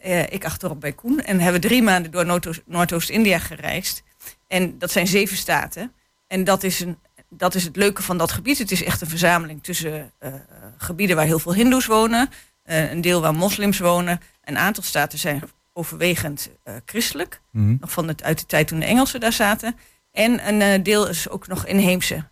[0.00, 1.20] eh, ik achterop bij Koen.
[1.20, 4.02] En hebben drie maanden door Noordoost- Noordoost-India gereisd.
[4.46, 5.92] En dat zijn zeven staten.
[6.26, 8.58] En dat is, een, dat is het leuke van dat gebied.
[8.58, 10.32] Het is echt een verzameling tussen eh,
[10.76, 12.28] gebieden waar heel veel hindoes wonen.
[12.62, 14.20] eh, een deel waar moslims wonen.
[14.44, 15.42] Een aantal staten zijn
[15.72, 17.40] overwegend eh, christelijk.
[17.50, 17.76] Mhm.
[17.80, 19.76] Nog van het, uit de tijd toen de Engelsen daar zaten.
[20.12, 22.24] En een eh, deel is ook nog inheemse.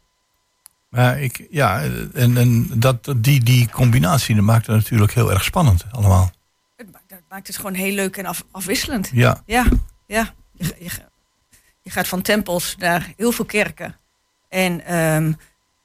[0.88, 1.82] Maar ik, ja,
[2.14, 6.30] en, en dat, die, die combinatie dat maakt het natuurlijk heel erg spannend allemaal.
[6.76, 9.10] Het, ma- dat maakt het gewoon heel leuk en af, afwisselend.
[9.12, 9.64] Ja, Ja,
[10.06, 10.34] ja.
[10.52, 11.08] Je, ga- je, ga-
[11.82, 13.96] je gaat van tempels naar heel veel kerken.
[14.48, 15.32] En ehm,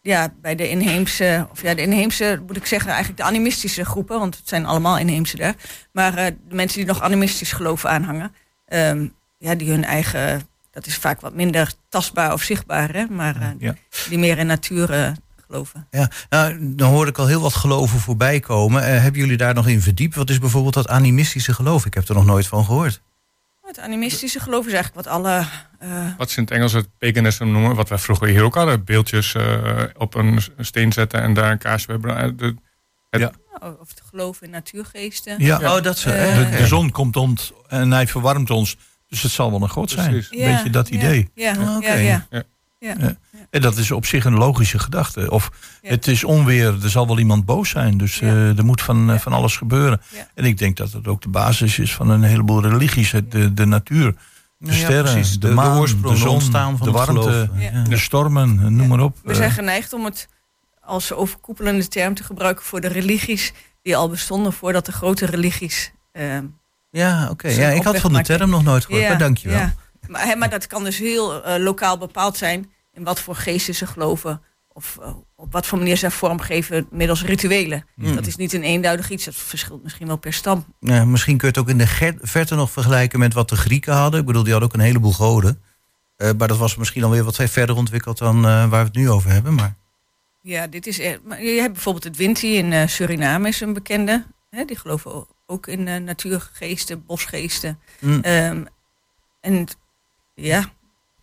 [0.02, 4.20] ja, bij de inheemse, of ja, de inheemse moet ik zeggen, eigenlijk de animistische groepen,
[4.20, 5.56] want het zijn allemaal inheemse daar.
[5.92, 8.36] Maar eh, de mensen die nog animistisch geloven aanhangen,
[8.66, 13.42] ehm, ja, die hun eigen, dat is vaak wat minder tastbaar of zichtbaar, hè, maar
[13.42, 13.76] eh, ja.
[14.10, 15.12] die meer in natuur eh,
[15.46, 15.88] geloven.
[15.92, 18.84] Ja, nou, dan hoor ik al heel wat geloven voorbij komen.
[18.84, 20.16] Eh, hebben jullie daar nog in verdiept?
[20.16, 21.86] Wat is bijvoorbeeld dat animistische geloof?
[21.86, 23.02] Ik heb er nog nooit van gehoord.
[23.62, 25.46] Het animistische geloof is eigenlijk wat alle
[25.80, 27.76] eh, Wat ze in het Engels het paganism noemen.
[27.76, 28.84] Wat wij vroeger hier ook hadden.
[28.84, 32.38] Beeldjes eh, op een steen zetten en daar een kaarsje bij branden.
[32.38, 32.56] De-
[33.60, 35.44] nou, of het geloof in natuurgeesten.
[35.44, 35.76] ja.
[35.76, 36.10] Oh, dat zo.
[36.10, 38.78] Eh, De, zon komt ons en hij verwarmt ons.
[39.14, 40.10] Dus het zal wel een god zijn.
[40.10, 40.40] Precies.
[40.42, 41.30] Een beetje dat idee.
[41.36, 41.94] Ja, ja, oké.
[41.94, 42.44] ja, Ja.
[42.80, 42.96] ja.
[43.00, 43.16] Ja.
[43.50, 45.32] En dat is op zich een logische gedachte.
[45.32, 45.90] Of Ja.
[45.90, 47.98] het is onweer, er zal wel iemand boos zijn.
[47.98, 48.28] Dus Ja.
[48.28, 49.20] eh, er moet van, eh, Ja.
[49.22, 50.02] van alles gebeuren.
[50.14, 50.28] Ja.
[50.36, 53.12] En ik denk dat het ook de basis is van een heleboel religies.
[53.12, 54.16] Het- De, de natuur,
[54.58, 55.32] de ja, sterren, precies.
[55.32, 57.50] de, De, de maan, oorsprong, de zon, ontstaan van de warmte,
[57.90, 59.18] de stormen, noem maar op.
[59.24, 60.28] We Eh, zijn geneigd om het
[60.82, 65.92] als overkoepelende term te gebruiken voor de religies die al bestonden voordat de grote religies.
[66.12, 66.46] ehm,
[66.94, 67.50] Ja, oké.
[67.52, 69.58] Zo'n Ja, ik had van de term nog nooit gehoord, maar dankjewel.
[69.60, 69.74] ja.
[70.08, 73.76] Maar, hè, maar dat kan dus heel eh, lokaal bepaald zijn in wat voor geesten
[73.76, 74.42] ze geloven.
[74.74, 77.86] Of eh, op wat voor manier ze vormgeven middels rituelen.
[77.96, 78.16] Mm.
[78.16, 79.26] Dat is niet een eenduidig iets.
[79.26, 80.66] Dat verschilt misschien wel per stam.
[80.80, 83.94] Ja, misschien kun je het ook in de verte nog vergelijken met wat de Grieken
[83.94, 84.20] hadden.
[84.20, 85.62] Ik bedoel, die hadden ook een heleboel goden.
[86.16, 89.30] Eh, maar dat was misschien alweer wat verder ontwikkeld dan waar we het nu over
[89.32, 89.54] hebben.
[89.54, 89.76] Maar
[90.42, 91.00] Ja, dit is.
[91.00, 94.24] er- maar je hebt bijvoorbeeld het Winti in Suriname, is een bekende.
[94.50, 97.80] Hè, die geloven ook in eh, natuurgeesten, bosgeesten.
[98.00, 98.20] Mm.
[98.22, 98.64] Ehm,
[99.42, 99.68] en
[100.36, 100.64] ja,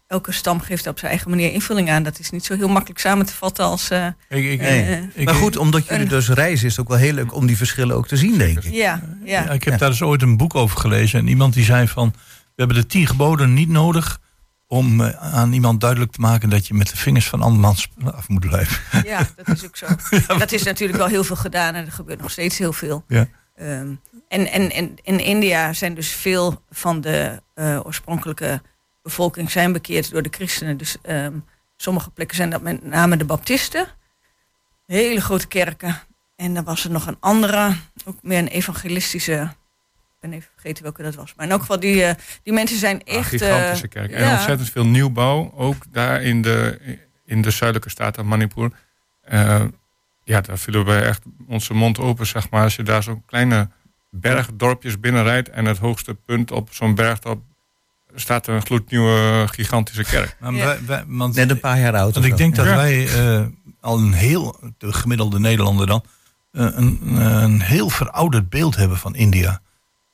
[0.07, 2.03] elke stam geeft op zijn eigen manier invulling aan.
[2.03, 3.91] Dat is niet zo heel makkelijk samen te vatten als...
[3.91, 4.83] eh, Ik, ik, Nee.
[4.83, 7.47] eh, ik- maar goed, omdat jullie dus reizen, is het ook wel heel leuk om
[7.47, 8.73] die verschillen ook te zien, denk ik.
[8.73, 9.43] ja, ja.
[9.45, 9.79] Ja, ik heb Ja.
[9.79, 11.19] daar eens ooit een boek over gelezen.
[11.19, 12.15] En iemand die zei van...
[12.55, 14.19] We hebben de tien geboden niet nodig...
[14.67, 16.51] om aan iemand duidelijk te maken...
[16.51, 19.03] dat je met de vingers van andermans af moet blijven.
[19.09, 19.87] Ja, dat is ook zo.
[20.39, 23.05] Dat is natuurlijk wel heel veel gedaan en er gebeurt nog steeds heel veel.
[23.09, 23.27] Ja.
[23.61, 23.95] Ehm,
[24.29, 28.63] en, en, en in India zijn dus veel van de eh, oorspronkelijke
[29.03, 30.77] bevolking zijn bekeerd door de christenen.
[30.77, 31.39] Dus ehm,
[31.77, 33.87] sommige plekken zijn dat met name de baptisten.
[34.87, 35.99] Hele grote kerken.
[36.37, 39.41] En dan was er nog een andere, ook meer een evangelistische.
[39.43, 41.35] Ik ben even vergeten welke dat was.
[41.35, 43.29] Maar in elk geval, die, eh, die mensen zijn Ah, echt...
[43.29, 44.11] gigantische eh, kerk.
[44.11, 44.33] En ja.
[44.33, 46.79] ontzettend veel nieuwbouw, ook daar in de,
[47.25, 48.71] in de zuidelijke staat Manipur.
[49.21, 49.65] Eh,
[50.25, 52.63] ja, daar vielen we echt onze mond open, zeg maar.
[52.63, 53.69] Als je daar zo'n kleine
[54.11, 55.49] bergdorpjes binnenrijdt...
[55.51, 57.43] en het hoogste punt op zo'n bergtop
[58.15, 60.37] staat er een gloednieuwe gigantische kerk.
[60.41, 60.65] Maar Ja.
[60.65, 62.15] wij- wij- want, Net een paar jaar oud.
[62.15, 62.77] want ik denk dat Ja.
[62.77, 63.47] wij eh,
[63.81, 64.73] al een heel...
[64.79, 66.05] De gemiddelde Nederlander dan...
[66.53, 69.61] eh, een, een heel verouderd beeld hebben van India.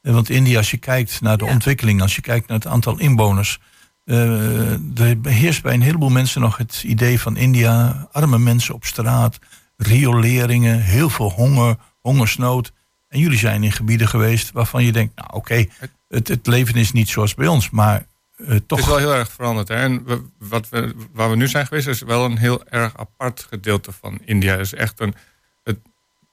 [0.03, 1.51] Eh, Want India, als je kijkt naar de Ja.
[1.53, 2.01] ontwikkeling...
[2.03, 3.59] als je kijkt naar het aantal inwoners...
[4.05, 8.07] eh, er heerst bij een heleboel mensen nog het idee van India...
[8.13, 9.39] arme mensen op straat,
[9.77, 12.73] rioleringen, heel veel honger, hongersnood.
[13.09, 15.15] En jullie zijn in gebieden geweest waarvan je denkt...
[15.17, 15.65] nou oké,
[16.09, 18.79] het, het leven is niet zoals bij ons, maar eh, Het toch...
[18.79, 19.69] is wel heel erg veranderd.
[19.69, 19.75] Hè?
[19.75, 23.47] En we, wat we, waar we nu zijn geweest, is wel een heel erg apart
[23.49, 24.51] gedeelte van India.
[24.53, 25.15] Het is echt een.
[25.65, 25.79] Het,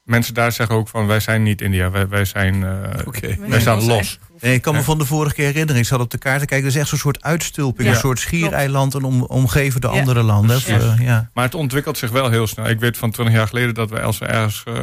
[0.03, 2.63] mensen daar zeggen ook van wij zijn niet India, wij, wij zijn.
[2.63, 3.35] eh, Oké.
[3.39, 4.19] Wij staan los.
[4.43, 5.81] Nee, ik kan me van de vorige keer herinneren.
[5.81, 6.65] Ik zat op de kaart te kijken.
[6.65, 7.87] Dat is echt zo'n soort uitstulping.
[7.87, 8.95] Ja, een soort schiereiland.
[8.95, 9.99] En om, omgeven de Ja.
[9.99, 10.55] andere landen.
[10.55, 11.29] Of, eh, ja.
[11.33, 12.69] Maar het ontwikkelt zich wel heel snel.
[12.69, 14.73] Ik weet van 20 jaar geleden dat we als we ergens eh,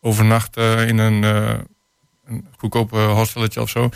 [0.00, 1.54] overnachten in een, eh
[2.26, 3.88] een goedkoop eh, hostelletje of zo.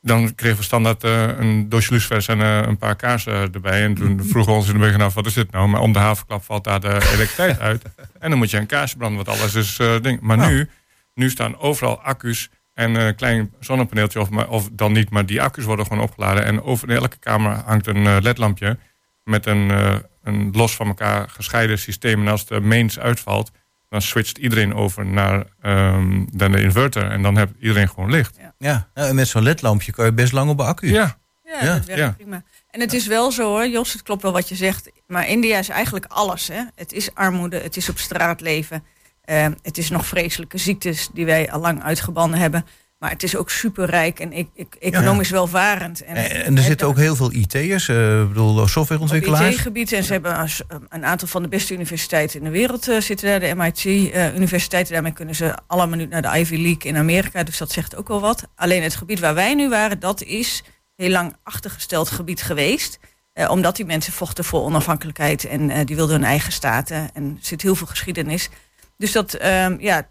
[0.00, 3.82] Dan kregen we standaard eh, een doosje lucifers en eh, een paar kaarsen erbij.
[3.84, 5.68] En toen vroegen we ons in de begin af, wat is dit nou?
[5.68, 7.82] Maar om de havenklap valt daar de elektriciteit uit.
[8.18, 10.20] En dan moet je een kaarsje branden, want alles is eh, ding.
[10.20, 10.68] Maar nu,
[11.14, 14.20] nu staan overal accu's en een klein zonnepaneeltje.
[14.20, 16.44] Of, maar, of dan niet, maar die accu's worden gewoon opgeladen.
[16.44, 18.78] En over in elke kamer hangt een eh, ledlampje
[19.24, 22.20] met een, eh, een los van elkaar gescheiden systeem.
[22.20, 23.50] En als de mains uitvalt,
[23.88, 27.10] dan switcht iedereen over naar ehm, dan de inverter.
[27.10, 28.36] En dan heeft iedereen gewoon licht.
[28.58, 28.88] Ja.
[28.94, 30.92] Nou, en met zo'n ledlampje kan je best lang op de accu.
[30.92, 32.10] Ja, Ja, Ja, dat werkt ja.
[32.10, 32.42] prima.
[32.70, 34.90] En het is wel zo hoor, Jos, het klopt wel wat je zegt.
[35.06, 36.48] Maar India is eigenlijk alles.
[36.48, 36.62] Hè?
[36.74, 38.84] Het is armoede, het is op straat leven.
[39.32, 42.66] Eh, het is nog vreselijke ziektes die wij al lang uitgebannen hebben.
[42.98, 46.04] Maar het is ook superrijk en e- e- economisch welvarend.
[46.04, 47.88] En, En, en er zitten ook heel veel IT'ers.
[47.88, 49.54] eh, ik bedoel, softwareontwikkelaars.
[49.54, 49.92] IT-gebied.
[49.92, 53.00] En ze hebben als, eh, een aantal van de beste universiteiten in de wereld eh,
[53.00, 53.40] zitten daar.
[53.40, 54.92] De MIT-universiteiten.
[54.92, 57.42] Daarmee kunnen ze allemaal nu naar de Ivy League in Amerika.
[57.42, 58.42] Dus dat zegt ook wel wat.
[58.56, 60.62] Alleen het gebied waar wij nu waren, dat is
[60.96, 62.98] heel lang achtergesteld gebied geweest.
[63.32, 65.44] Eh, omdat die mensen vochten voor onafhankelijkheid.
[65.44, 67.10] En eh, die wilden hun eigen staten.
[67.14, 68.48] En er zit heel veel geschiedenis.
[68.96, 70.10] Dus dat, ehm, ja...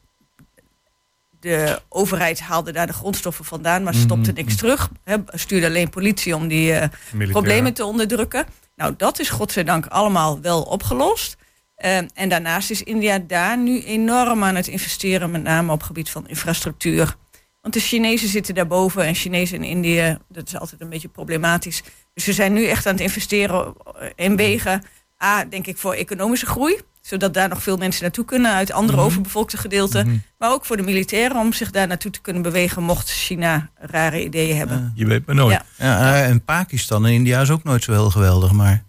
[1.40, 4.90] De overheid haalde daar de grondstoffen vandaan, maar stopte niks terug.
[5.28, 6.90] Stuurde alleen politie om die eh,
[7.30, 8.46] problemen te onderdrukken.
[8.76, 11.38] Nou, dat is godzijdank allemaal wel opgelost.
[11.76, 15.88] Eh, en daarnaast is India daar nu enorm aan het investeren, met name op het
[15.88, 17.16] gebied van infrastructuur.
[17.62, 21.84] Want de Chinezen zitten daarboven en Chinezen in Indië, dat is altijd een beetje problematisch.
[22.14, 23.74] Dus ze zijn nu echt aan het investeren
[24.16, 24.84] in wegen.
[25.24, 28.98] A, denk ik voor economische groei, zodat daar nog veel mensen naartoe kunnen uit andere
[28.98, 30.24] overbevolkte gedeelten.
[30.38, 34.24] Maar ook voor de militairen om zich daar naartoe te kunnen bewegen, mocht China rare
[34.24, 34.92] ideeën hebben.
[34.96, 35.62] Je weet maar nooit.
[35.78, 35.86] Ja.
[35.86, 38.52] Ja, eh, en Pakistan en India is ook nooit zo heel geweldig.
[38.52, 38.84] Maar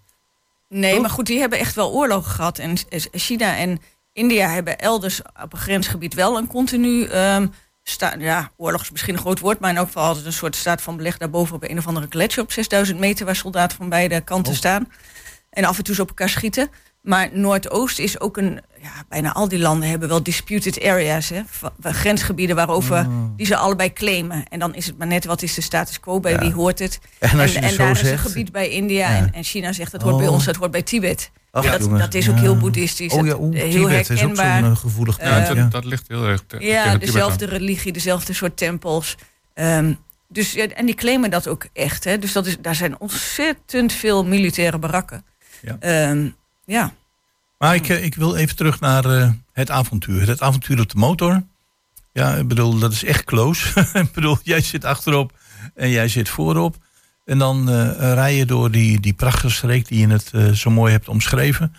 [0.69, 2.59] Nee, maar goed, die hebben echt wel oorlogen gehad.
[2.59, 2.77] En
[3.13, 3.81] China en
[4.13, 7.47] India hebben elders op een grensgebied wel een continu ehm
[7.83, 10.57] sta Ja, oorlog is misschien een groot woord, maar in elk geval altijd een soort
[10.57, 13.89] staat van beleg daarboven op een of andere gletsjer op 6000 meter, waar soldaten van
[13.89, 14.89] beide kanten staan.
[15.51, 16.71] En af en toe ze op elkaar schieten.
[17.03, 18.61] Maar Noordoost is ook een.
[18.83, 21.29] Ja, bijna al die landen hebben wel disputed areas.
[21.29, 21.43] Hè,
[21.83, 24.45] grensgebieden waarover die ze allebei claimen.
[24.49, 26.39] En dan is het maar net wat is de status quo, bij Ja.
[26.39, 26.99] wie hoort het.
[27.19, 29.17] En als je en het zo daar is zegt- een gebied bij India Ja.
[29.17, 30.33] en, en China zegt dat hoort bij Oh.
[30.33, 31.31] ons, dat hoort bij Tibet.
[31.51, 32.41] Ach, Ja, dat, dat is ook ja.
[32.41, 33.13] heel boeddhistisch.
[33.13, 34.77] Oh ja, heel Tibet is ook zo'n herkenbaar.
[34.77, 35.47] gevoelig Ja, punt.
[35.47, 35.65] dat, ja.
[35.65, 39.17] dat ligt heel erg te, ja, dezelfde religie, dezelfde soort tempels.
[39.55, 39.93] Ehm,
[40.29, 42.05] dus, ja, en die claimen dat ook echt.
[42.05, 42.19] Hè.
[42.19, 45.25] Dus dat is, daar zijn ontzettend veel militaire barakken.
[45.63, 45.77] Ja.
[45.81, 46.29] Ehm,
[46.65, 46.93] ja.
[47.59, 50.29] Maar ik, eh, ik wil even terug naar eh, het avontuur.
[50.29, 51.43] Het avontuur op de motor.
[52.13, 53.81] Ja, ik bedoel, dat is echt close.
[54.05, 55.33] ik bedoel, jij zit achterop
[55.75, 56.77] en jij zit voorop.
[57.25, 60.93] En dan eh, rij je door die, die prachtige streek die je het zo mooi
[60.93, 61.75] hebt omschreven.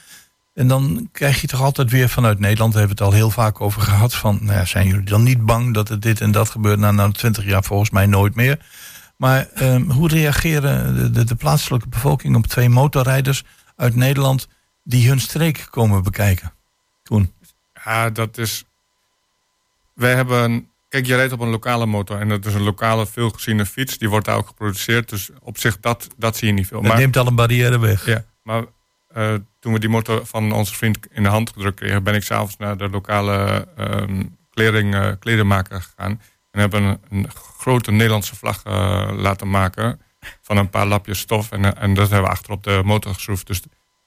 [0.54, 3.32] En dan krijg je toch altijd weer vanuit Nederland, daar hebben we het al heel
[3.32, 4.14] vaak over gehad.
[4.16, 6.80] Van, nou zijn jullie dan niet bang dat er dit en dat gebeurt?
[6.80, 8.60] Nou, na 20 jaar volgens mij nooit meer.
[9.18, 13.44] Maar ehm, hoe reageren de, de, de plaatselijke bevolking op twee motorrijders
[13.76, 14.48] uit Nederland
[14.84, 16.54] die hun streek komen bekijken?
[17.04, 17.34] Koen.
[17.86, 18.66] Ja, dat is.
[19.94, 20.68] Wij hebben.
[20.90, 23.98] Kijk, je rijdt op een lokale motor en dat is een lokale, veelgeziene fiets.
[23.98, 25.10] Die wordt daar ook geproduceerd.
[25.10, 26.82] Dus op zich, dat, dat zie je niet veel.
[26.82, 28.06] Dat neemt al een barrière weg.
[28.06, 28.64] Ja, maar
[29.08, 32.24] eh, toen we die motor van onze vriend in de hand gedrukt kregen, ben ik
[32.24, 36.22] s'avonds naar de lokale ehm, kleding, eh, kledenmaker gegaan.
[36.52, 40.02] En hebben een, een grote Nederlandse vlag eh, laten maken
[40.42, 41.52] van een paar lapjes stof.
[41.52, 43.48] En, en dat hebben we achter op de motor geschroefd.
[43.48, 43.62] Dus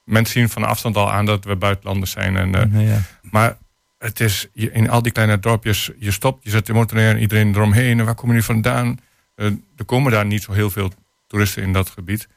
[0.07, 2.37] mensen zien van afstand al aan dat we buitenlanders zijn.
[2.37, 3.01] En, eh, Ja.
[3.23, 3.57] maar
[3.99, 7.11] het is je- in al die kleine dorpjes, je stopt, je zet de motor neer
[7.11, 7.99] en iedereen eromheen.
[7.99, 8.99] En waar komen jullie vandaan?
[9.35, 9.47] Eh,
[9.77, 10.93] er komen daar niet zo heel veel
[11.27, 12.29] toeristen in dat gebied.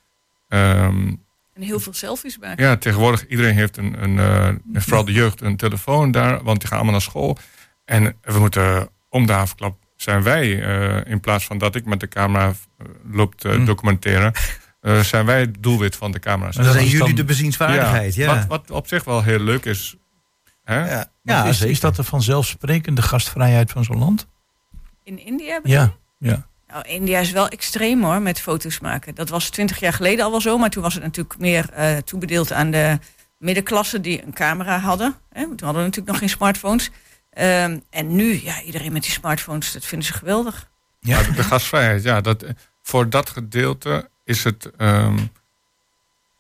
[0.48, 1.08] Ehm,
[1.54, 2.64] En heel veel selfies maken.
[2.66, 6.60] ja, tegenwoordig iedereen heeft een, een eh, en vooral de jeugd, een telefoon daar, want
[6.60, 7.38] die gaan allemaal naar school.
[7.86, 12.00] En we moeten om de havenklap zijn wij, eh, in plaats van dat ik met
[12.00, 12.54] de camera
[13.12, 13.66] loop te Hm.
[13.66, 14.32] documenteren,
[14.82, 16.56] eh, zijn wij het doelwit van de camera's.
[16.56, 18.36] Maar Dan dat zijn is jullie dan- de bezienswaardigheid, ja.
[18.36, 19.96] Wat, wat op zich wel heel leuk is.
[20.64, 20.90] Hè?
[20.90, 24.28] ja, Maar is, dat de vanzelfsprekende gastvrijheid van zo'n land?
[25.04, 25.60] In India?
[25.64, 25.94] Ja.
[26.18, 26.48] ja.
[26.68, 29.16] Nou, India is wel extreem hoor, met foto's maken.
[29.16, 31.98] Dat was twintig jaar geleden al wel zo, maar toen was het natuurlijk meer eh,
[31.98, 33.00] toebedeeld aan de
[33.38, 35.16] middenklasse die een camera hadden.
[35.30, 35.42] Hè?
[35.42, 36.90] Toen hadden we natuurlijk nog geen smartphones.
[37.30, 40.70] Ehm, en nu, ja, iedereen met die smartphones, dat vinden ze geweldig.
[41.00, 42.22] Ja, de, de gastvrijheid, ja.
[42.22, 42.46] Dat,
[42.82, 44.72] voor dat gedeelte is het...
[44.78, 45.18] ehm,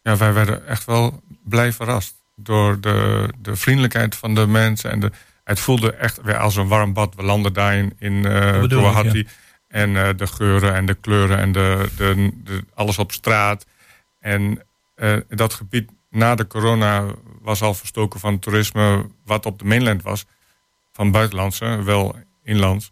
[0.03, 2.17] ja, wij werden echt wel blij verrast.
[2.35, 4.91] Door de, de vriendelijkheid van de mensen.
[4.91, 5.11] En de,
[5.43, 7.15] het voelde echt weer als een warm bad.
[7.15, 8.25] We landen daar in,
[8.69, 9.27] Guwahati.
[9.67, 13.65] En eh, de geuren en de kleuren en de, de, de, alles op straat.
[14.19, 14.63] En
[14.95, 17.05] eh, dat gebied na de corona
[17.41, 19.09] was al verstoken van toerisme...
[19.25, 20.25] wat op de mainland was.
[20.91, 22.91] Van buitenlandse, wel inlands.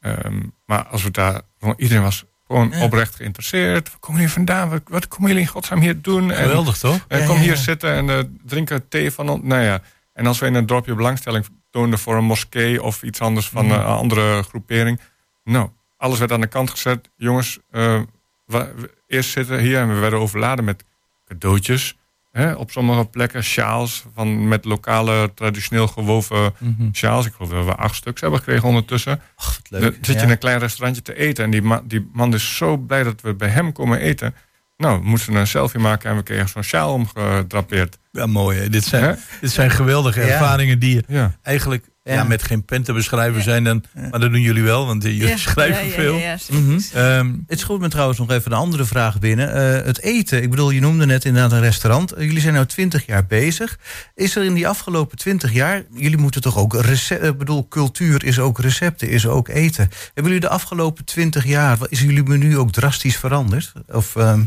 [0.00, 1.42] Ehm, maar als we daar...
[1.76, 2.82] Iedereen was gewoon Ja.
[2.84, 3.88] oprecht geïnteresseerd.
[3.88, 4.68] Waar komen jullie vandaan?
[4.68, 6.30] Wat, wat komen jullie in godsnaam hier doen?
[6.30, 7.04] En, Geweldig toch?
[7.08, 9.40] en Ja, kom hier zitten en eh, drinken thee van ons.
[9.42, 9.80] Nou ja.
[10.12, 12.82] En als we in een dorpje belangstelling toonden voor een moskee...
[12.82, 13.74] of iets anders van Mhm.
[13.74, 15.00] een andere groepering...
[15.44, 17.10] Nou, alles werd aan de kant gezet.
[17.16, 18.00] Jongens, eh,
[18.46, 20.84] we, we- eerst zitten hier en we werden overladen met
[21.26, 21.96] cadeautjes.
[22.32, 26.88] Hè, op sommige plekken sjaals van, met lokale traditioneel gewoven Mhm.
[26.92, 27.26] sjaals.
[27.26, 29.20] Ik geloof dat we acht stuks hebben gekregen ondertussen.
[29.36, 30.22] Ach, wat Dan zit je Ja.
[30.22, 31.44] in een klein restaurantje te eten.
[31.44, 34.34] En die, ma- die man is zo blij dat we bij hem komen eten.
[34.76, 37.98] Nou, we moesten een selfie maken en we kregen zo'n sjaal omgedrapeerd.
[38.12, 38.58] Ja, mooi.
[38.58, 38.68] Hè?
[38.68, 39.12] Dit, zijn, Hè?
[39.40, 40.26] dit zijn geweldige Ja.
[40.26, 41.36] ervaringen die je Ja.
[41.42, 42.22] eigenlijk ja.
[42.22, 42.24] Ja.
[42.24, 43.42] met geen pen te beschrijven Ja.
[43.42, 43.64] zijn.
[43.64, 44.08] Dan, Ja.
[44.10, 46.14] Maar dat doen jullie wel, want eh, jullie Ja, schrijven ja, ja, veel.
[46.14, 46.62] Ja, ja, zeker.
[46.62, 46.78] Mhm.
[46.94, 49.52] Ehm, Het schoot me trouwens nog even een andere vraag binnen.
[49.54, 50.42] Eh, het eten.
[50.42, 52.12] Ik bedoel, je noemde net inderdaad een restaurant.
[52.12, 53.78] Eh, jullie zijn nu 20 jaar bezig.
[54.14, 55.82] Is er in die afgelopen 20 jaar...
[55.94, 56.74] Jullie moeten toch ook...
[56.74, 59.88] rece- Ik bedoel, cultuur is ook recepten, is ook eten.
[60.04, 61.76] Hebben jullie de afgelopen 20 jaar...
[61.76, 63.72] wat- Is jullie menu ook drastisch veranderd?
[63.88, 64.42] Of, ehm,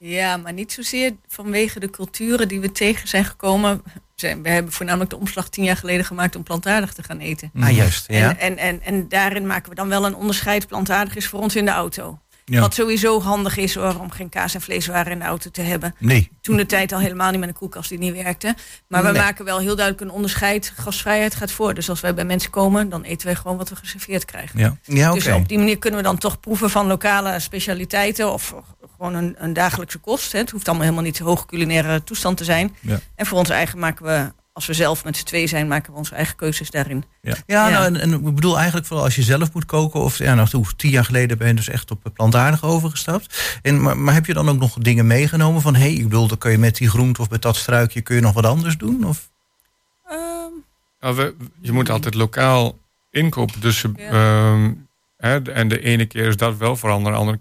[0.00, 3.82] Ja, maar niet zozeer vanwege de culturen die we tegen zijn gekomen.
[4.20, 7.50] Zijn- We hebben voornamelijk de omslag tien jaar geleden gemaakt om plantaardig te gaan eten.
[7.60, 8.04] Ah, juist.
[8.08, 8.28] Ja.
[8.28, 10.66] En, en, en, en daarin maken we dan wel een onderscheid.
[10.66, 12.18] Plantaardig is voor ons in de auto.
[12.44, 12.60] ja.
[12.60, 15.94] Wat sowieso handig is hoor, om geen kaas en vleeswaren in de auto te hebben.
[15.98, 16.30] Nee.
[16.40, 18.54] Toen de tijd al helemaal niet met een koelkast die niet werkte.
[18.88, 20.72] Maar we maken wel heel duidelijk een onderscheid.
[20.76, 21.74] Gasvrijheid gaat voor.
[21.74, 24.58] Dus als wij bij mensen komen, dan eten wij gewoon wat we geserveerd krijgen.
[24.84, 25.12] Ja.
[25.12, 28.54] Dus op die manier kunnen we dan toch proeven van lokale specialiteiten of
[28.98, 30.32] gewoon een, een dagelijkse kost.
[30.32, 30.38] Hè.
[30.38, 32.76] Het hoeft allemaal helemaal niet hoog culinaire toestand te zijn.
[32.80, 33.00] Ja.
[33.14, 35.98] En voor ons eigen maken we, als we zelf met z'n twee zijn, maken we
[35.98, 37.04] onze eigen keuzes daarin.
[37.22, 37.68] Ja, Ja.
[37.68, 40.00] Nou, en, en ik bedoel eigenlijk vooral als je zelf moet koken.
[40.00, 43.58] Of ja, nou, toen, tien jaar geleden ben je dus echt op plantaardig overgestapt.
[43.62, 45.74] En, maar, maar heb je dan ook nog dingen meegenomen van...
[45.74, 48.00] hé, hey, ik bedoel, dan kun je met die groente of met dat struikje...
[48.00, 49.04] kun je nog wat anders doen?
[49.06, 49.28] Of?
[50.08, 50.52] Ehm,
[51.00, 52.78] Nou, we, je moet altijd lokaal
[53.10, 53.60] inkopen.
[53.60, 54.10] Dus, Ja.
[54.10, 54.72] ehm,
[55.16, 57.12] hè, en de ene keer is dat wel veranderen.
[57.12, 57.38] De andere,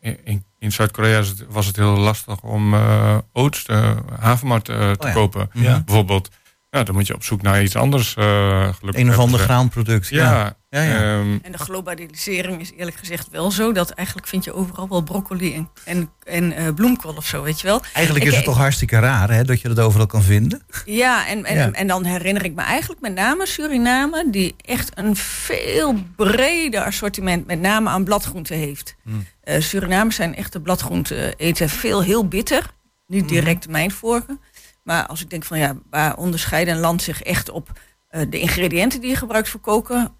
[0.00, 5.14] in, in Zuid-Korea was het heel lastig om eh oats, uh, havermout eh, te Oh
[5.14, 5.50] kopen.
[5.52, 5.82] Ja.
[5.84, 6.30] Bijvoorbeeld.
[6.72, 8.14] Nou, dan moet je op zoek naar iets anders.
[8.16, 10.08] eh gelukkig Een of ander graanproduct.
[10.08, 10.56] Ja, Ja.
[10.70, 10.94] Ja, ja.
[11.18, 13.72] ehm, en de globalisering is eerlijk gezegd wel zo.
[13.72, 17.60] Dat eigenlijk vind je overal wel broccoli en, en, en eh, bloemkool of zo, weet
[17.60, 17.82] je wel.
[17.92, 20.62] Eigenlijk Ik- is het ik- toch hartstikke raar hè, dat je dat overal kan vinden?
[20.84, 21.70] Ja, en, en, Ja.
[21.72, 27.46] en dan herinner ik me eigenlijk met name Suriname, die echt een veel breder assortiment,
[27.46, 28.94] met name aan bladgroenten heeft.
[29.02, 29.26] Hmm.
[29.40, 32.62] Eh, Surinamers zijn echte bladgroenten eten veel heel bitter.
[33.06, 34.36] Niet direct mijn voorkeur.
[34.82, 37.70] Maar als ik denk van ja, waar onderscheidt een land zich echt op
[38.08, 40.12] eh, de ingrediënten die je gebruikt voor koken,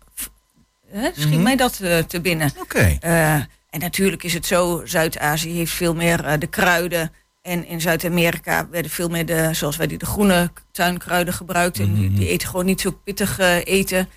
[0.88, 1.42] hè, schiet Mhm.
[1.42, 2.50] mij dat eh, te binnen.
[2.60, 2.96] Oké.
[3.00, 3.34] Eh,
[3.70, 7.12] en natuurlijk is het zo, Zuid-Azië heeft veel meer de kruiden.
[7.42, 11.78] En in Zuid-Amerika werden veel meer de, zoals wij die de groene tuinkruiden gebruikt.
[11.78, 14.08] En die, die eten gewoon niet zo pittig eten.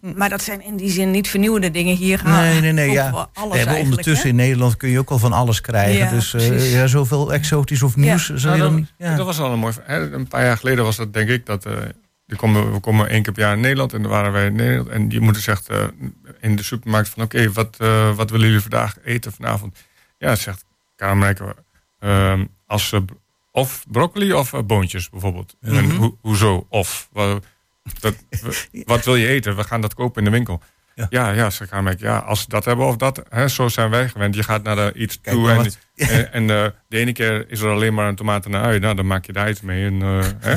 [0.00, 1.96] Maar dat zijn in die zin niet vernieuwende dingen.
[1.96, 2.86] Hier gaan Nee, nee, nee.
[2.86, 3.10] kopen Ja.
[3.12, 4.28] we alles ondertussen hè?
[4.28, 5.94] in Nederland kun je ook al van alles krijgen.
[5.98, 8.92] Ja, dus eh, ja, zoveel exotisch of nieuws zou je Nou, dan dat, niet...
[8.98, 9.16] Ja.
[9.16, 9.74] dat was al een mooi.
[9.82, 11.66] hè, Een paar jaar geleden was dat denk ik dat.
[11.66, 11.72] eh,
[12.36, 14.88] komen, we komen één keer per jaar in Nederland en dan waren wij in Nederland.
[14.88, 15.84] En je moeder zegt eh,
[16.40, 19.76] in de supermarkt van oké, wat, eh, wat willen jullie vandaag eten vanavond?
[20.18, 20.64] Ja, zegt
[20.96, 21.56] Kamerlijke,
[22.00, 22.94] ehm als
[23.52, 25.56] of broccoli of boontjes bijvoorbeeld.
[25.60, 25.96] En Mhm.
[25.96, 26.66] ho- hoezo?
[26.68, 27.44] Of wat,
[28.00, 28.14] dat,
[28.84, 29.56] wat wil je eten?
[29.56, 30.62] We gaan dat kopen in de winkel.
[30.94, 31.06] Ja.
[31.10, 34.08] Ja, ja, zegt Kamerlijke, ja, als ze dat hebben of dat, hè, zo zijn wij
[34.08, 34.34] gewend.
[34.34, 37.50] Je gaat naar de iets Kijk toe en, wat- en, en, eh, de ene keer
[37.50, 38.78] is er alleen maar een tomaat en een ui.
[38.78, 39.86] Nou, dan maak je daar iets mee.
[39.86, 40.56] En, eh, hè?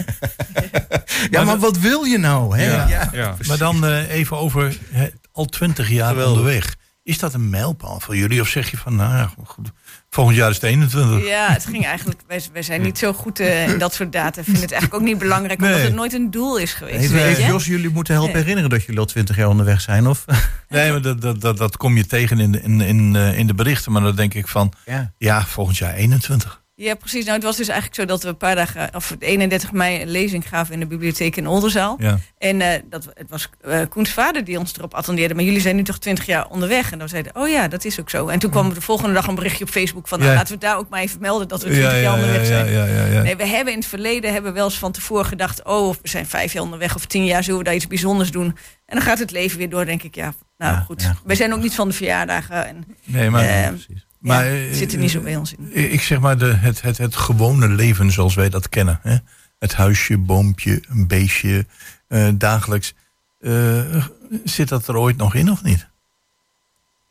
[1.31, 2.57] ja, maar wat wil je nou?
[2.57, 2.65] Hè?
[2.71, 3.09] Ja, Ja.
[3.13, 3.35] ja.
[3.47, 6.37] Maar dan eh, even over hè, al twintig jaar Geweldig.
[6.37, 6.75] onderweg.
[7.03, 8.41] Is dat een mijlpaal voor jullie?
[8.41, 9.71] Of zeg je van, nou ja, goed,
[10.09, 11.27] volgend jaar is het 21?
[11.27, 12.21] Ja, het ging eigenlijk.
[12.27, 14.39] Wij, wij zijn niet zo goed eh, in dat soort data.
[14.39, 15.85] Ik vind het eigenlijk ook niet belangrijk, omdat Nee.
[15.85, 17.11] het nooit een doel is geweest.
[17.11, 17.45] Weet heeft je?
[17.45, 18.41] Jos jullie moeten helpen Nee.
[18.41, 20.07] herinneren dat jullie al twintig jaar onderweg zijn?
[20.07, 20.25] Of?
[20.69, 23.47] Nee, maar dat, dat, dat, dat kom je tegen in, de- in, in, eh, in
[23.47, 23.91] de berichten.
[23.91, 25.11] Maar dan denk ik van, Ja.
[25.17, 26.60] ja, volgend jaar 21.
[26.83, 27.23] Ja, precies.
[27.23, 30.09] Nou, het was dus eigenlijk zo dat we een paar dagen, of 31 mei, een
[30.09, 31.95] lezing gaven in de bibliotheek in Oldenzaal.
[31.99, 32.17] Ja.
[32.37, 35.33] En eh, dat, het was eh Koens vader die ons erop attendeerde.
[35.35, 36.91] Maar jullie zijn nu toch 20 jaar onderweg?
[36.91, 38.27] En dan zeiden oh ja, dat is ook zo.
[38.27, 40.19] En toen kwam er de volgende dag een berichtje op Facebook van...
[40.19, 40.37] nou, Ja.
[40.37, 42.45] laten we daar ook maar even melden dat we 20 Ja, jaar ja, onderweg ja,
[42.45, 42.71] zijn.
[42.71, 43.21] ja, ja, ja.
[43.21, 45.63] Nee, we hebben in het verleden hebben we wel eens van tevoren gedacht...
[45.63, 48.45] oh, we zijn vijf jaar onderweg of tien jaar, zullen we daar iets bijzonders doen?
[48.85, 50.15] En dan gaat het leven weer door, denk ik.
[50.15, 51.05] Ja, nou goed.
[51.05, 51.21] goed.
[51.25, 52.67] We zijn ook niet van de verjaardagen.
[52.67, 54.05] En, Nee, maar, Eh, Precies.
[54.21, 55.91] Maar ja, eh, het zit er niet zo bij ons in.
[55.91, 58.99] Ik zeg maar de, het, het, het gewone leven zoals wij dat kennen.
[59.01, 59.17] Hè?
[59.59, 61.65] Het huisje, boompje, een beestje,
[62.07, 62.93] eh, dagelijks.
[63.39, 64.05] Eh,
[64.43, 65.89] zit dat er ooit nog in of niet?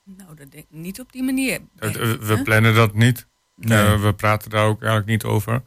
[0.05, 1.61] Nou, dat denk ik niet op die manier.
[1.77, 2.43] Denk we hè?
[2.43, 3.27] plannen dat niet.
[3.57, 3.79] Nee.
[3.79, 5.63] Eh, we praten daar ook eigenlijk niet over.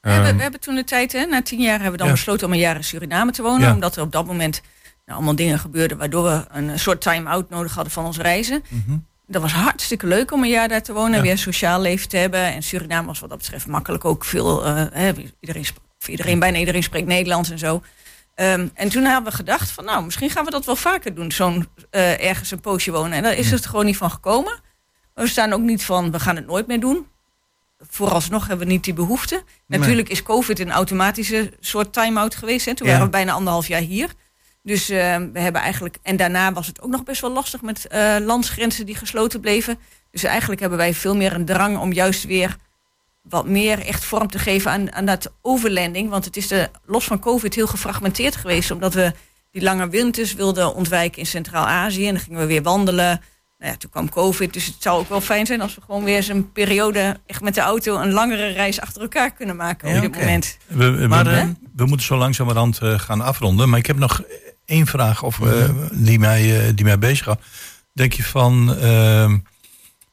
[0.00, 2.06] We hebben, Ehm, we hebben toen de tijd, hè, na tien jaar, hebben we dan
[2.06, 2.12] Ja.
[2.12, 3.66] besloten om een jaar in Suriname te wonen.
[3.68, 3.74] Ja.
[3.74, 4.62] Omdat er op dat moment
[5.06, 8.62] nou, allemaal dingen gebeurden waardoor we een soort time-out nodig hadden van ons reizen.
[9.26, 11.22] Dat was hartstikke leuk om een jaar daar te wonen en Ja.
[11.22, 12.40] weer sociaal leven te hebben.
[12.40, 14.64] En Suriname was wat dat betreft makkelijk ook veel.
[14.64, 15.64] eh, hè, iedereen,
[16.06, 17.82] iedereen, bijna iedereen spreekt Nederlands en zo.
[18.34, 21.32] Ehm, en toen hebben we gedacht van nou, misschien gaan we dat wel vaker doen.
[21.32, 23.12] Zo'n eh, ergens een poosje wonen.
[23.12, 24.60] En daar is het gewoon niet van gekomen.
[25.14, 27.06] Maar we staan ook niet van we gaan het nooit meer doen.
[27.88, 29.42] Vooralsnog hebben we niet die behoefte.
[29.66, 29.78] Nee.
[29.80, 32.66] Natuurlijk is COVID een automatische soort time-out geweest.
[32.66, 32.74] Hè.
[32.74, 32.92] Toen Ja.
[32.92, 34.10] waren we bijna anderhalf jaar hier.
[34.64, 35.96] Dus eh, we hebben eigenlijk.
[36.02, 39.78] En daarna was het ook nog best wel lastig met eh, landsgrenzen die gesloten bleven.
[40.10, 42.56] Dus eigenlijk hebben wij veel meer een drang om juist weer
[43.22, 46.10] wat meer echt vorm te geven aan, aan dat overlanding.
[46.10, 48.70] Want het is de, los van COVID heel gefragmenteerd geweest.
[48.70, 49.12] Omdat we
[49.50, 52.06] die lange winters wilden ontwijken in Centraal-Azië.
[52.06, 53.20] En dan gingen we weer wandelen.
[53.58, 54.52] Nou ja, toen kwam COVID.
[54.52, 57.40] Dus het zou ook wel fijn zijn als we gewoon weer eens een periode echt
[57.40, 60.58] met de auto een langere reis achter elkaar kunnen maken Ja, op dit moment.
[60.66, 61.46] We, we, Maar, we, eh,
[61.76, 63.68] we moeten zo langzamerhand eh, gaan afronden.
[63.68, 64.22] Maar ik heb nog
[64.64, 67.42] één vraag of, eh, die, mij, eh, die mij bezighoudt.
[67.92, 68.76] Denk je van...
[68.76, 69.38] ehm,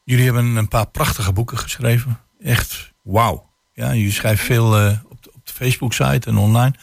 [0.04, 2.20] jullie hebben een paar prachtige boeken geschreven.
[2.40, 3.50] Echt wauw.
[3.74, 6.74] Ja, jullie schrijven veel eh, op, de, op de Facebook-site en online.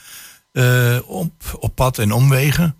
[0.52, 2.76] Eh, op, op pad en omwegen.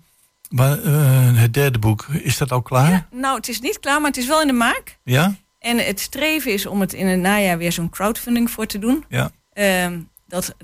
[0.49, 2.89] Maar eh, het derde boek, is dat al klaar?
[2.89, 4.97] Ja, nou, het is niet klaar, maar het is wel in de maak.
[5.03, 5.35] Ja?
[5.59, 9.05] En het streven is om het in het najaar weer zo'n crowdfunding voor te doen.
[9.09, 9.31] Ja.
[9.53, 10.55] Ehm, dat,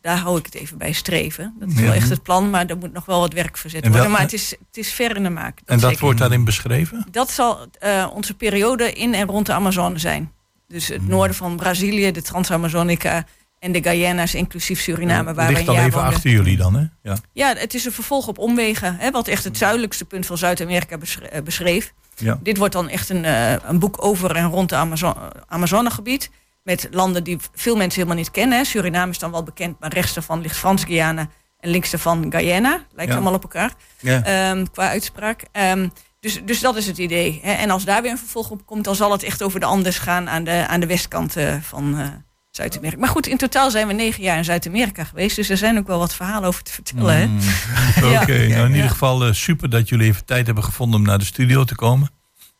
[0.00, 1.54] daar hou ik het even bij streven.
[1.58, 1.80] Dat is Ja.
[1.82, 4.10] wel echt het plan, maar er moet nog wel wat werk verzet worden.
[4.10, 5.58] Maar het is, het is ver in de maak.
[5.64, 6.04] En dat zeker.
[6.04, 7.06] wordt daarin beschreven?
[7.10, 10.32] dat zal eh, onze periode in en rond de Amazone zijn.
[10.68, 13.24] Dus het noorden van Brazilië, de Transamazonica
[13.58, 16.84] en de Guyana's, inclusief Suriname, waar Ligt al even achter jullie dan, hè?
[17.02, 17.16] Ja.
[17.32, 20.96] Ja, het is een vervolg op omwegen, hè, wat echt het zuidelijkste punt van Zuid-Amerika
[21.30, 21.92] eh, beschreef.
[22.16, 22.38] Ja.
[22.42, 25.14] Dit wordt dan echt een, eh, een boek over en rond het Amazo
[25.46, 26.30] Amazonegebied.
[26.62, 28.64] Met landen die veel mensen helemaal niet kennen.
[28.66, 31.28] Suriname is dan wel bekend, maar rechts daarvan ligt Frans-Guyana
[31.60, 32.80] en links daarvan Guyana.
[32.94, 33.16] Lijkt Ja.
[33.16, 34.22] allemaal op elkaar Ja.
[34.24, 35.44] ehm, qua uitspraak.
[35.52, 35.88] Ehm,
[36.20, 37.40] dus, dus dat is het idee.
[37.42, 37.52] Hè.
[37.52, 39.98] En als daar weer een vervolg op komt, dan zal het echt over de Andes
[39.98, 42.06] gaan aan de, aan de westkant eh, van eh,
[42.50, 43.00] Zuid-Amerika.
[43.00, 45.36] Maar goed, in totaal zijn we negen jaar in Zuid-Amerika geweest.
[45.36, 47.30] Dus er zijn ook wel wat verhalen over te vertellen.
[47.30, 47.38] Mm.
[48.22, 48.54] Oké, Ja.
[48.56, 51.24] nou in ieder geval eh, super dat jullie even tijd hebben gevonden om naar de
[51.24, 52.10] studio te komen.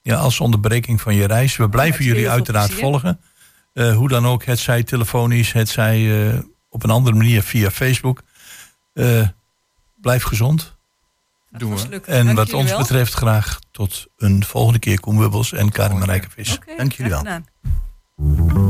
[0.03, 1.57] Ja, als onderbreking van je reis.
[1.57, 2.85] We blijven jullie uiteraard plezier.
[2.85, 3.21] volgen.
[3.73, 7.71] Eh, hoe dan ook, het zij telefonisch, het zij eh, op een andere manier via
[7.71, 8.23] Facebook.
[8.93, 9.29] Eh,
[10.01, 10.77] blijf gezond.
[11.51, 12.01] Doen we.
[12.01, 12.79] En Dank wat ons wel.
[12.79, 15.01] betreft graag tot een volgende keer.
[15.01, 16.55] Koen Wubbels en Karin Marijke Vis.
[16.55, 18.70] Oké, Dank jullie wel.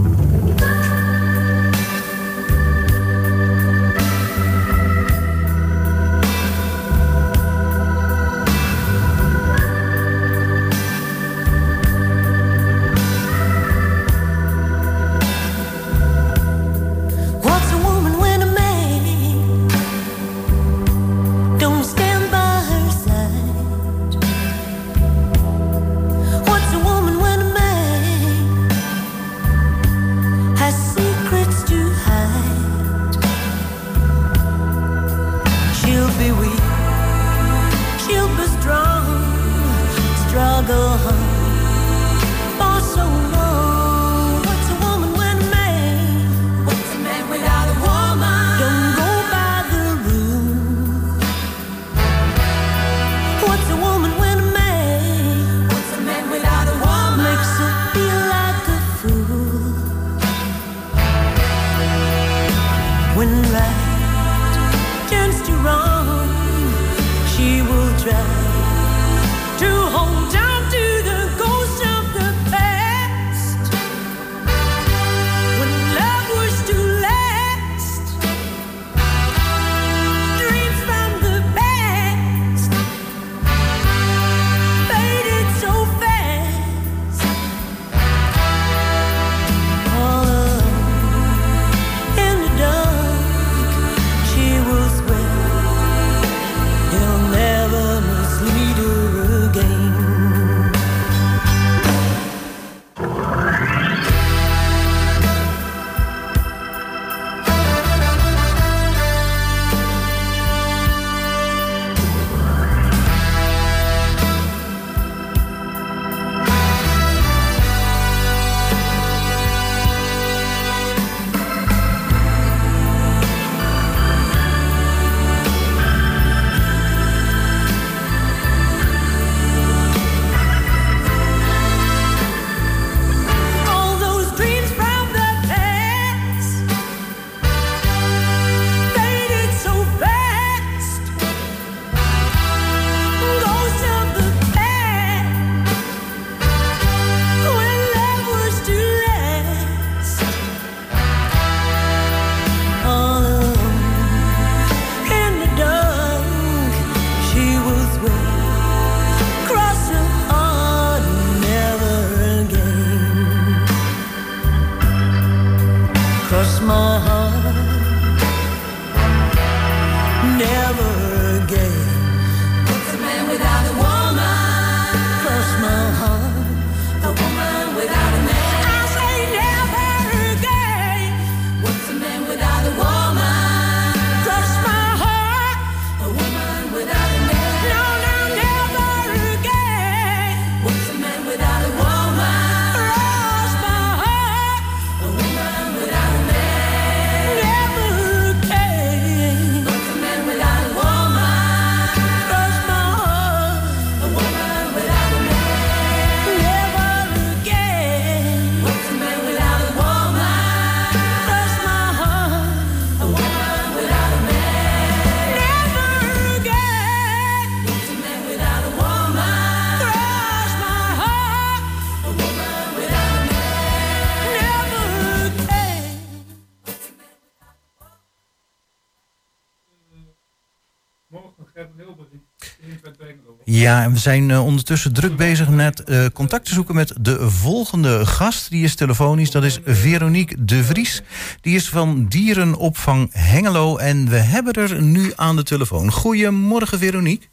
[233.61, 237.31] Ja, en we zijn eh, ondertussen druk bezig met eh, contact te zoeken met de
[237.31, 238.51] volgende gast.
[238.51, 241.03] Die is telefonisch, dat is Veronique de Vries.
[241.41, 245.93] Die is van Dierenopvang Hengelo en we hebben er nu aan de telefoon.
[245.93, 247.29] Goedemorgen Veronique.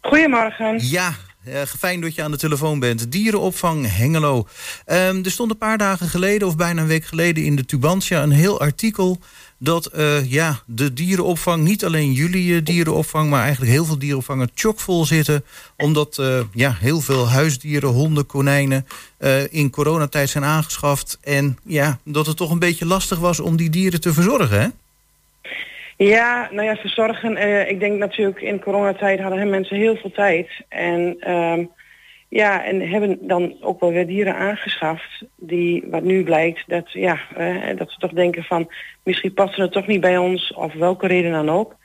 [0.00, 0.88] Goedemorgen.
[0.88, 1.12] Ja,
[1.44, 3.12] eh, fijn dat je aan de telefoon bent.
[3.12, 4.46] Dierenopvang Hengelo.
[4.84, 7.44] Ehm, er stond een paar dagen geleden, of bijna een week geleden...
[7.44, 9.20] in de Tubantia een heel artikel
[9.58, 11.62] dat eh, ja, de dierenopvang...
[11.64, 14.50] niet alleen jullie eh, dierenopvang, maar eigenlijk heel veel dierenopvangen...
[14.54, 15.44] chockvol zitten,
[15.76, 18.86] omdat eh, ja, heel veel huisdieren, honden, konijnen...
[19.18, 21.18] eh, in coronatijd zijn aangeschaft.
[21.22, 24.68] En ja, dat het toch een beetje lastig was om die dieren te verzorgen, hè?
[25.96, 27.68] Ja, nou ja, verzorgen.
[27.68, 30.48] ik denk natuurlijk in coronatijd hadden mensen heel veel tijd.
[30.68, 31.64] En ehm,
[32.28, 35.24] ja, en hebben dan ook wel weer dieren aangeschaft.
[35.36, 38.72] Die, wat nu blijkt, dat, ja, eh, dat ze toch denken van...
[39.02, 41.76] misschien passen het toch niet bij ons, of welke reden dan ook.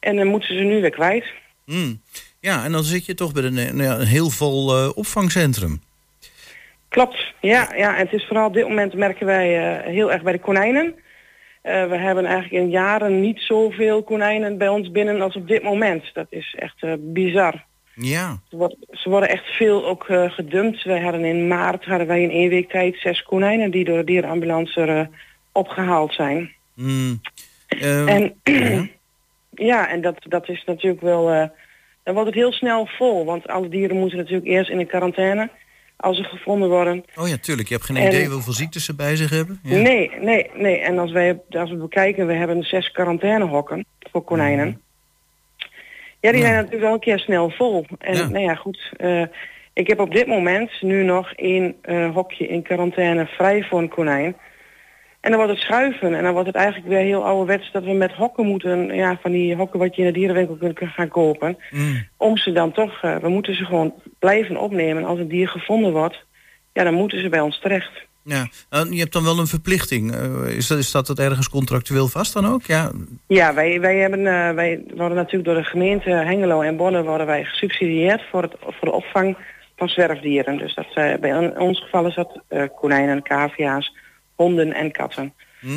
[0.00, 1.24] En dan moeten ze nu weer kwijt.
[1.64, 2.00] Hmm.
[2.40, 5.80] Ja, en dan zit je toch bij een, nou een heel vol eh, opvangcentrum.
[6.88, 7.96] Klopt, ja, ja.
[7.96, 10.94] En het is vooral op dit moment merken wij eh, heel erg bij de konijnen.
[11.62, 16.10] We hebben eigenlijk in jaren niet zoveel konijnen bij ons binnen als op dit moment.
[16.14, 17.64] Dat is echt bizar.
[17.94, 18.38] Ja.
[18.90, 20.82] Ze worden, echt veel ook eh, gedumpt.
[20.82, 24.04] We hadden in maart hadden wij in één week tijd zes konijnen die door de
[24.04, 25.06] dierenambulance er, eh,
[25.52, 26.52] opgehaald zijn.
[26.74, 27.20] Hmm.
[27.68, 28.86] Eh, En ja.
[29.50, 31.30] ja, en dat, dat is natuurlijk wel.
[31.30, 31.48] eh,
[32.02, 35.50] dan wordt het heel snel vol, want alle dieren moeten natuurlijk eerst in de quarantaine
[35.96, 37.04] als ze gevonden worden.
[37.16, 37.68] Oh ja, tuurlijk.
[37.68, 39.60] Je hebt geen En- idee hoeveel ziektes ze bij zich hebben.
[39.62, 39.76] Ja.
[39.76, 40.78] Nee, nee, nee.
[40.78, 44.80] En als wij als we bekijken, we hebben zes quarantainehokken voor konijnen.
[46.24, 46.46] Ja, die Ja.
[46.46, 47.84] zijn natuurlijk wel een keer snel vol.
[47.98, 48.28] En Ja.
[48.28, 48.92] nou ja, goed.
[48.96, 49.22] eh,
[49.72, 53.88] ik heb op dit moment nu nog één eh, hokje in quarantaine vrij voor een
[53.88, 54.36] konijn.
[55.20, 57.92] En dan wordt het schuiven en dan wordt het eigenlijk weer heel ouderwets dat we
[57.92, 61.08] met hokken moeten, ja, van die hokken wat je in de dierenwinkel kunt kunt gaan
[61.08, 61.58] kopen.
[61.70, 62.06] Mm.
[62.16, 65.04] Om ze dan toch, eh, we moeten ze gewoon blijven opnemen.
[65.04, 66.24] Als een dier gevonden wordt,
[66.72, 68.03] ja, dan moeten ze bij ons terecht.
[68.24, 70.12] Ja, Nou, je hebt dan wel een verplichting.
[70.12, 72.64] Eh, is, dat, is dat het ergens contractueel vast dan ook?
[72.64, 72.90] Ja,
[73.26, 77.26] Ja, wij, wij, hebben, eh, wij worden natuurlijk door de gemeente Hengelo en Bonne worden
[77.26, 79.36] wij gesubsidieerd voor, het, voor de opvang
[79.76, 80.58] van zwerfdieren.
[80.58, 83.94] Dus dat, eh, bij ons geval is dat eh, konijnen, cavia's,
[84.34, 85.34] honden en katten.
[85.60, 85.68] Hm.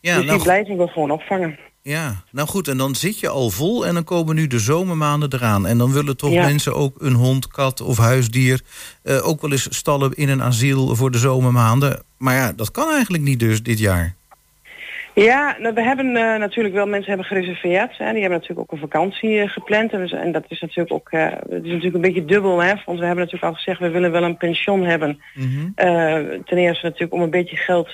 [0.00, 1.58] ja, dus nou, die blijven we gewoon opvangen.
[1.82, 5.32] Ja, nou goed, en dan zit je al vol en dan komen nu de zomermaanden
[5.32, 5.66] eraan.
[5.66, 6.44] En dan willen toch Ja.
[6.44, 8.60] mensen ook een hond, kat of huisdier...
[9.02, 12.02] eh, ook wel eens stallen in een asiel voor de zomermaanden.
[12.18, 14.14] Maar ja, dat kan eigenlijk niet dus dit jaar.
[15.14, 17.98] Ja, nou, we hebben eh, natuurlijk wel mensen hebben gereserveerd.
[17.98, 18.12] Hè.
[18.12, 19.92] Die hebben natuurlijk ook een vakantie eh, gepland.
[19.92, 22.62] En, dus- en dat is natuurlijk ook het is natuurlijk een beetje dubbel.
[22.62, 25.22] Hè, want we hebben natuurlijk al gezegd, we willen wel een pension hebben.
[25.34, 25.72] Mhm.
[26.44, 27.86] Ten eerste natuurlijk om een beetje geld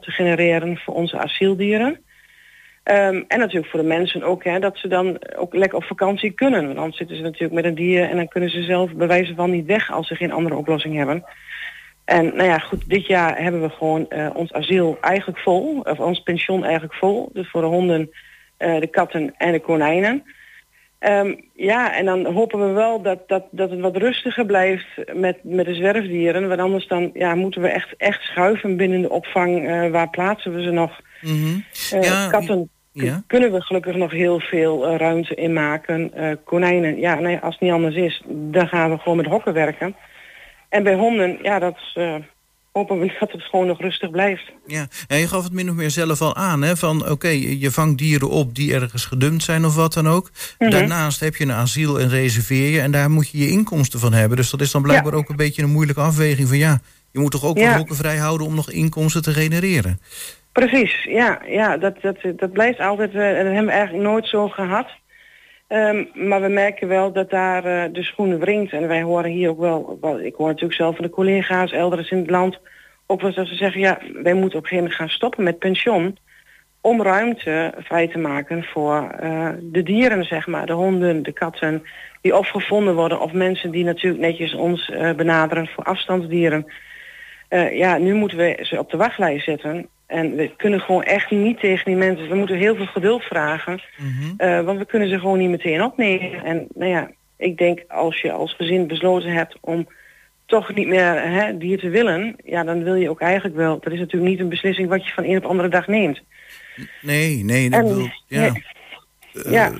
[0.00, 2.00] te genereren voor onze asieldieren.
[2.86, 6.30] Ehm, en natuurlijk voor de mensen ook, hè, dat ze dan ook lekker op vakantie
[6.30, 6.66] kunnen.
[6.66, 9.34] Want anders zitten ze natuurlijk met een dier en dan kunnen ze zelf bij wijze
[9.34, 11.24] van niet weg als ze geen andere oplossing hebben.
[12.04, 15.98] En nou ja, goed, dit jaar hebben we gewoon eh, ons asiel eigenlijk vol, of
[15.98, 17.30] ons pension eigenlijk vol.
[17.32, 18.10] Dus voor de honden,
[18.56, 20.22] eh, de katten en de konijnen.
[20.98, 25.36] Ehm, ja, en dan hopen we wel dat, dat, dat het wat rustiger blijft met,
[25.42, 26.48] met de zwerfdieren.
[26.48, 29.68] Want anders dan ja, moeten we echt, echt schuiven binnen de opvang.
[29.68, 31.00] eh, waar plaatsen we ze nog?
[31.90, 32.70] Eh, Ja, katten
[33.04, 33.22] ja.
[33.26, 36.14] kunnen we gelukkig nog heel veel eh, ruimte inmaken.
[36.14, 39.52] Eh konijnen, ja, nee, als het niet anders is, dan gaan we gewoon met hokken
[39.52, 39.96] werken.
[40.68, 42.14] En bij honden, ja, dat is, eh,
[42.72, 44.52] hopen we dat het gewoon nog rustig blijft.
[44.66, 46.76] Ja, en je gaf het min of meer zelf al aan, hè?
[46.76, 50.30] Van oké, je je vangt dieren op die ergens gedumpt zijn of wat dan ook.
[50.58, 50.70] Mhm.
[50.70, 54.12] Daarnaast heb je een asiel en reserveer je en daar moet je je inkomsten van
[54.12, 54.36] hebben.
[54.36, 56.80] Dus dat is dan blijkbaar ook een beetje een moeilijke afweging van ja,
[57.10, 57.76] je moet toch ook Ja.
[57.76, 60.00] hokken vrij houden om nog inkomsten te genereren.
[60.56, 64.48] Precies, ja, ja dat, dat, dat blijft altijd, eh, dat hebben we eigenlijk nooit zo
[64.48, 64.86] gehad.
[65.66, 68.72] Ehm, maar we merken wel dat daar eh, de schoenen wringt.
[68.72, 72.18] En wij horen hier ook wel, ik hoor natuurlijk zelf van de collega's elders in
[72.18, 72.58] het land,
[73.06, 75.58] ook wel dat ze zeggen, ja, wij moeten op een gegeven moment gaan stoppen met
[75.58, 76.18] pensioen.
[76.80, 81.82] Om ruimte vrij te maken voor eh, de dieren, zeg maar, de honden, de katten,
[82.20, 86.66] die of gevonden worden, of mensen die natuurlijk netjes ons benaderen voor afstandsdieren.
[87.48, 89.88] Eh, ja, nu moeten we ze op de wachtlijst zetten.
[90.06, 92.28] En we kunnen gewoon echt niet tegen die mensen.
[92.28, 93.80] We moeten heel veel geduld vragen.
[94.36, 96.44] eh, want we kunnen ze gewoon niet meteen opnemen.
[96.44, 99.88] En nou ja, ik denk als je als gezin besloten hebt om
[100.46, 102.36] toch niet meer hè, dier te willen.
[102.44, 103.78] Ja, dan wil je ook eigenlijk wel.
[103.80, 106.20] Dat is natuurlijk niet een beslissing wat je van een op andere dag neemt.
[107.02, 108.40] Nee, nee, dat En- bedoel, ja.
[108.40, 108.64] nee.
[109.50, 109.72] Ja.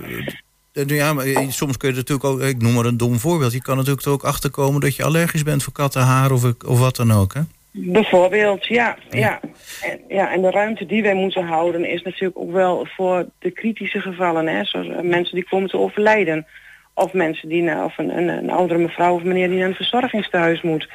[0.72, 3.52] Eh, ja, maar soms kun je natuurlijk ook, ik noem maar een dom voorbeeld.
[3.52, 6.78] Je kan natuurlijk er ook achter komen dat je allergisch bent voor kattenhaar of, of
[6.78, 7.34] wat dan ook.
[7.34, 7.40] Hè?
[7.78, 8.96] Bijvoorbeeld, ja.
[9.10, 9.40] ja.
[9.82, 13.50] En, ja, en de ruimte die wij moeten houden is natuurlijk ook wel voor de
[13.50, 14.46] kritische gevallen.
[14.46, 16.46] Hè, zoals eh, mensen die komen te overlijden.
[16.94, 19.74] Of mensen die naar, of een, een, een oudere mevrouw of meneer die naar een
[19.74, 20.88] verzorgingstehuis moet.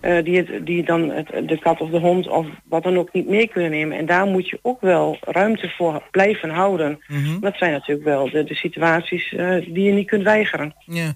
[0.00, 3.12] Eh, die, het, die dan het, de kat of de hond of wat dan ook
[3.12, 3.98] niet mee kunnen nemen.
[3.98, 7.00] En daar moet je ook wel ruimte voor blijven houden.
[7.40, 10.74] Dat zijn natuurlijk wel de, de situaties eh, die je niet kunt weigeren.
[10.86, 11.12] Ja.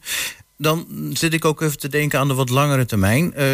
[0.62, 3.34] Dan zit ik ook even te denken aan de wat langere termijn.
[3.34, 3.46] Eh,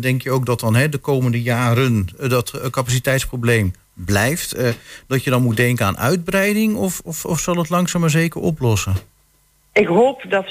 [0.00, 4.56] denk je ook dat dan hè, de komende jaren eh, dat eh, capaciteitsprobleem blijft?
[5.06, 6.76] dat je dan moet denken aan uitbreiding?
[6.76, 8.92] Of, of, of zal het langzaam maar zeker oplossen?
[9.72, 10.46] Ik hoop dat,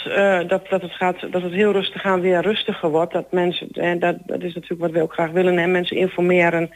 [0.49, 3.13] dat, dat, het gaat, dat het heel rustig aan weer rustiger wordt.
[3.13, 6.69] Dat mensen, en dat, dat is natuurlijk wat we ook graag willen, hè, mensen informeren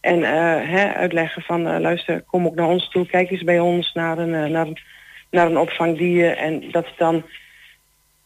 [0.00, 0.22] en
[0.68, 4.30] hè, uitleggen van luister, kom ook naar ons toe, kijk eens bij ons naar een,
[4.52, 4.78] naar, een-
[5.30, 6.36] naar een opvangdier.
[6.36, 7.22] En dat dan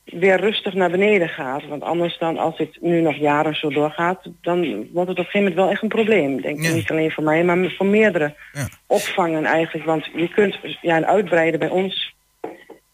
[0.05, 1.67] weer rustig naar beneden gaat.
[1.69, 4.61] Want anders dan, als dit nu nog jaren zo doorgaat, dan
[4.93, 6.41] wordt het op een gegeven moment wel echt een probleem.
[6.41, 6.73] Denk ik Ja.
[6.73, 8.69] niet alleen voor mij, maar voor meerdere Ja.
[8.87, 9.87] opvangen eigenlijk.
[9.87, 12.15] Want je kunt ja, een uitbreiden bij ons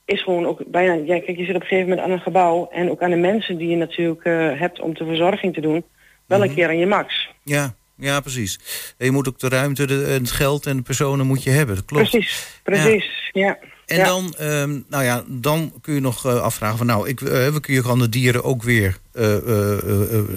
[0.04, 0.92] is gewoon ook bijna...
[0.92, 2.68] Ja, kijk, je zit op een gegeven moment aan een gebouw...
[2.72, 5.84] en ook aan de mensen die je natuurlijk eh, hebt om de verzorging te doen...
[6.26, 6.48] wel Mhm.
[6.48, 7.30] een keer aan je max.
[7.42, 8.58] Ja, ja precies.
[8.98, 11.74] En je moet ook de ruimte, de, het geld en de personen moet je hebben.
[11.74, 12.10] Dat klopt.
[12.10, 13.58] Precies, precies, ja.
[13.88, 14.04] En Ja.
[14.04, 17.60] dan, ehm, nou ja, dan kun je nog eh, afvragen van nou, ik, eh, we
[17.60, 19.24] kunnen kan de dieren ook weer, eh,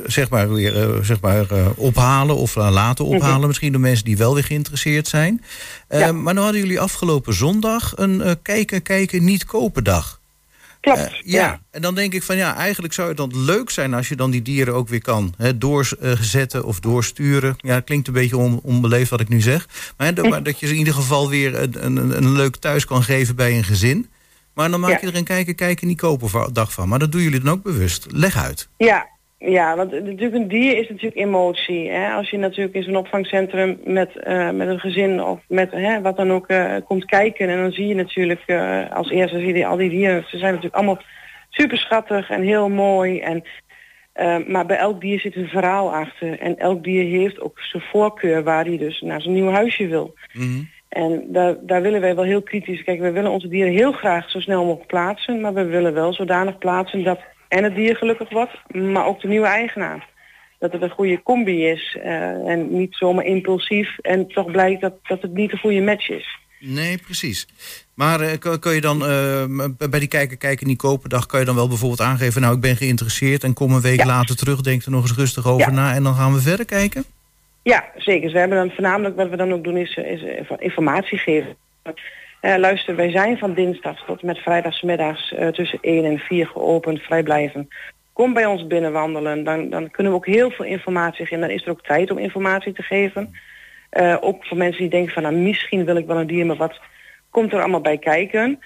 [0.05, 1.45] zeg maar, weer zeg maar,
[1.75, 3.47] ophalen of laten ophalen.
[3.47, 5.43] Misschien door mensen die wel weer geïnteresseerd zijn.
[5.89, 6.11] Ja.
[6.11, 10.20] Maar nu hadden jullie afgelopen zondag een kijken, kijken, niet kopen dag.
[10.81, 11.61] Klopt, Eh, ja.
[11.71, 14.31] en dan denk ik van ja, eigenlijk zou het dan leuk zijn als je dan
[14.31, 17.55] die dieren ook weer kan hè, doorzetten of doorsturen.
[17.57, 19.67] Ja, het klinkt een beetje on, onbeleefd wat ik nu zeg.
[19.97, 22.55] Maar, hè, dat- maar dat je ze in ieder geval weer een, een, een leuk
[22.55, 24.09] thuis kan geven bij een gezin.
[24.53, 24.97] Maar dan maak Ja.
[25.01, 26.89] je er een kijken, kijken, niet kopen dag van.
[26.89, 28.05] Maar dat doen jullie dan ook bewust.
[28.09, 28.67] Leg uit.
[28.77, 29.07] Ja,
[29.45, 31.89] Ja, want natuurlijk een dier is natuurlijk emotie.
[31.89, 32.11] Hè?
[32.11, 36.17] Als je natuurlijk in zo'n opvangcentrum met, eh, met een gezin of met hè, wat
[36.17, 39.65] dan ook eh, komt kijken en dan zie je natuurlijk eh, als eerste zie je
[39.65, 40.23] al die dieren.
[40.27, 41.01] Ze zijn natuurlijk allemaal
[41.49, 43.19] super schattig en heel mooi.
[43.19, 43.43] En,
[44.47, 46.39] maar bij elk dier zit een verhaal achter.
[46.39, 50.13] En elk dier heeft ook zijn voorkeur waar hij dus naar zijn nieuw huisje wil.
[50.33, 50.63] Mhm.
[50.89, 52.83] En daar, daar willen wij wel heel kritisch.
[52.83, 55.41] Kijk, we willen onze dieren heel graag zo snel mogelijk plaatsen.
[55.41, 57.19] Maar we willen wel zodanig plaatsen dat
[57.51, 60.09] en het dier gelukkig wordt, maar ook de nieuwe eigenaar.
[60.59, 63.97] Dat het een goede combi is eh, en niet zomaar impulsief.
[63.99, 66.37] En toch blijkt dat, dat het niet een goede match is.
[66.59, 67.47] Nee, precies.
[67.93, 69.43] Maar kan, kan je dan eh,
[69.89, 72.61] bij die kijken, kijken niet kopen dag, kan je dan wel bijvoorbeeld aangeven, nou ik
[72.61, 74.05] ben geïnteresseerd en kom een week Ja.
[74.05, 75.71] later terug, denk er nog eens rustig over Ja.
[75.75, 77.03] na en dan gaan we verder kijken?
[77.63, 78.31] Ja, zeker.
[78.31, 81.55] We hebben dan voornamelijk wat we dan ook doen is, is inf- informatie geven.
[82.41, 87.01] Eh, luister, wij zijn van dinsdag tot met vrijdagsmiddags eh, tussen 1 en 4 geopend,
[87.01, 87.67] vrijblijven.
[88.13, 91.39] Kom bij ons binnenwandelen, dan, dan kunnen we ook heel veel informatie geven.
[91.39, 93.33] Dan is er ook tijd om informatie te geven.
[93.89, 96.55] Eh, ook voor mensen die denken van nou, misschien wil ik wel een dier, maar
[96.55, 96.79] wat
[97.29, 98.59] komt er allemaal bij kijken?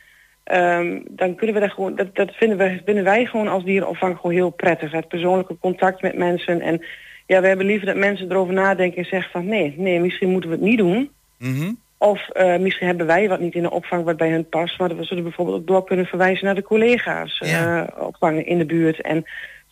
[0.44, 4.16] Ehm, dan kunnen we daar gewoon, dat, dat vinden, we, vinden wij gewoon als dierenopvang
[4.16, 4.92] gewoon heel prettig.
[4.92, 6.62] Het persoonlijke contact met mensen.
[6.62, 6.86] En
[7.26, 10.50] ja, we hebben liever dat mensen erover nadenken en zeggen van nee, nee, misschien moeten
[10.50, 11.10] we het niet doen.
[11.38, 11.72] Mhm.
[11.98, 14.80] Of eh, misschien hebben wij wat niet in de opvang wat bij hun past.
[14.80, 17.86] Maar dat we zullen bijvoorbeeld ook door kunnen verwijzen naar de collega's Ja.
[17.88, 19.02] eh, opvangen in de buurt.
[19.02, 19.26] En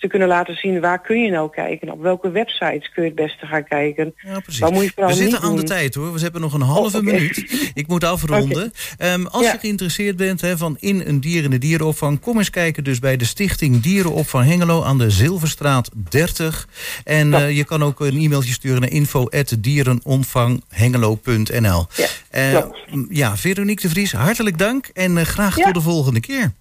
[0.03, 1.91] ze kunnen laten zien waar kun je nou kijken.
[1.91, 4.13] Op welke websites kun je het beste gaan kijken.
[4.17, 4.61] Ja, precies.
[4.61, 5.65] Wat moet je vooral We zitten aan de doen?
[5.65, 6.13] tijd hoor.
[6.13, 7.71] We hebben nog een halve Oh, minuut.
[7.73, 8.73] Ik moet afronden.
[8.97, 9.51] Ehm, als Ja.
[9.51, 13.17] je geïnteresseerd bent van in een dier in de dierenopvang, kom eens kijken dus bij
[13.17, 16.67] de Stichting Dierenopvang Hengelo aan de Zilverstraat 30.
[17.03, 17.39] En Ja.
[17.41, 21.85] eh, je kan ook een e-mailtje sturen naar info@dierenopvanghengelo.nl.
[22.31, 25.63] Ja, m, ja, Veronique de Vries, hartelijk dank en eh, graag Ja.
[25.65, 26.51] tot de volgende keer.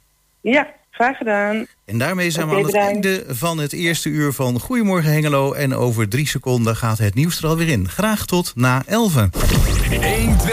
[0.40, 1.66] Ja, graag gedaan.
[1.92, 2.92] En daarmee zijn we aan het bedankt.
[2.92, 5.52] einde van het eerste uur van Goedemorgen Hengelo.
[5.52, 7.88] En over drie seconden gaat het nieuws er alweer in.
[7.88, 9.14] Graag tot na 11.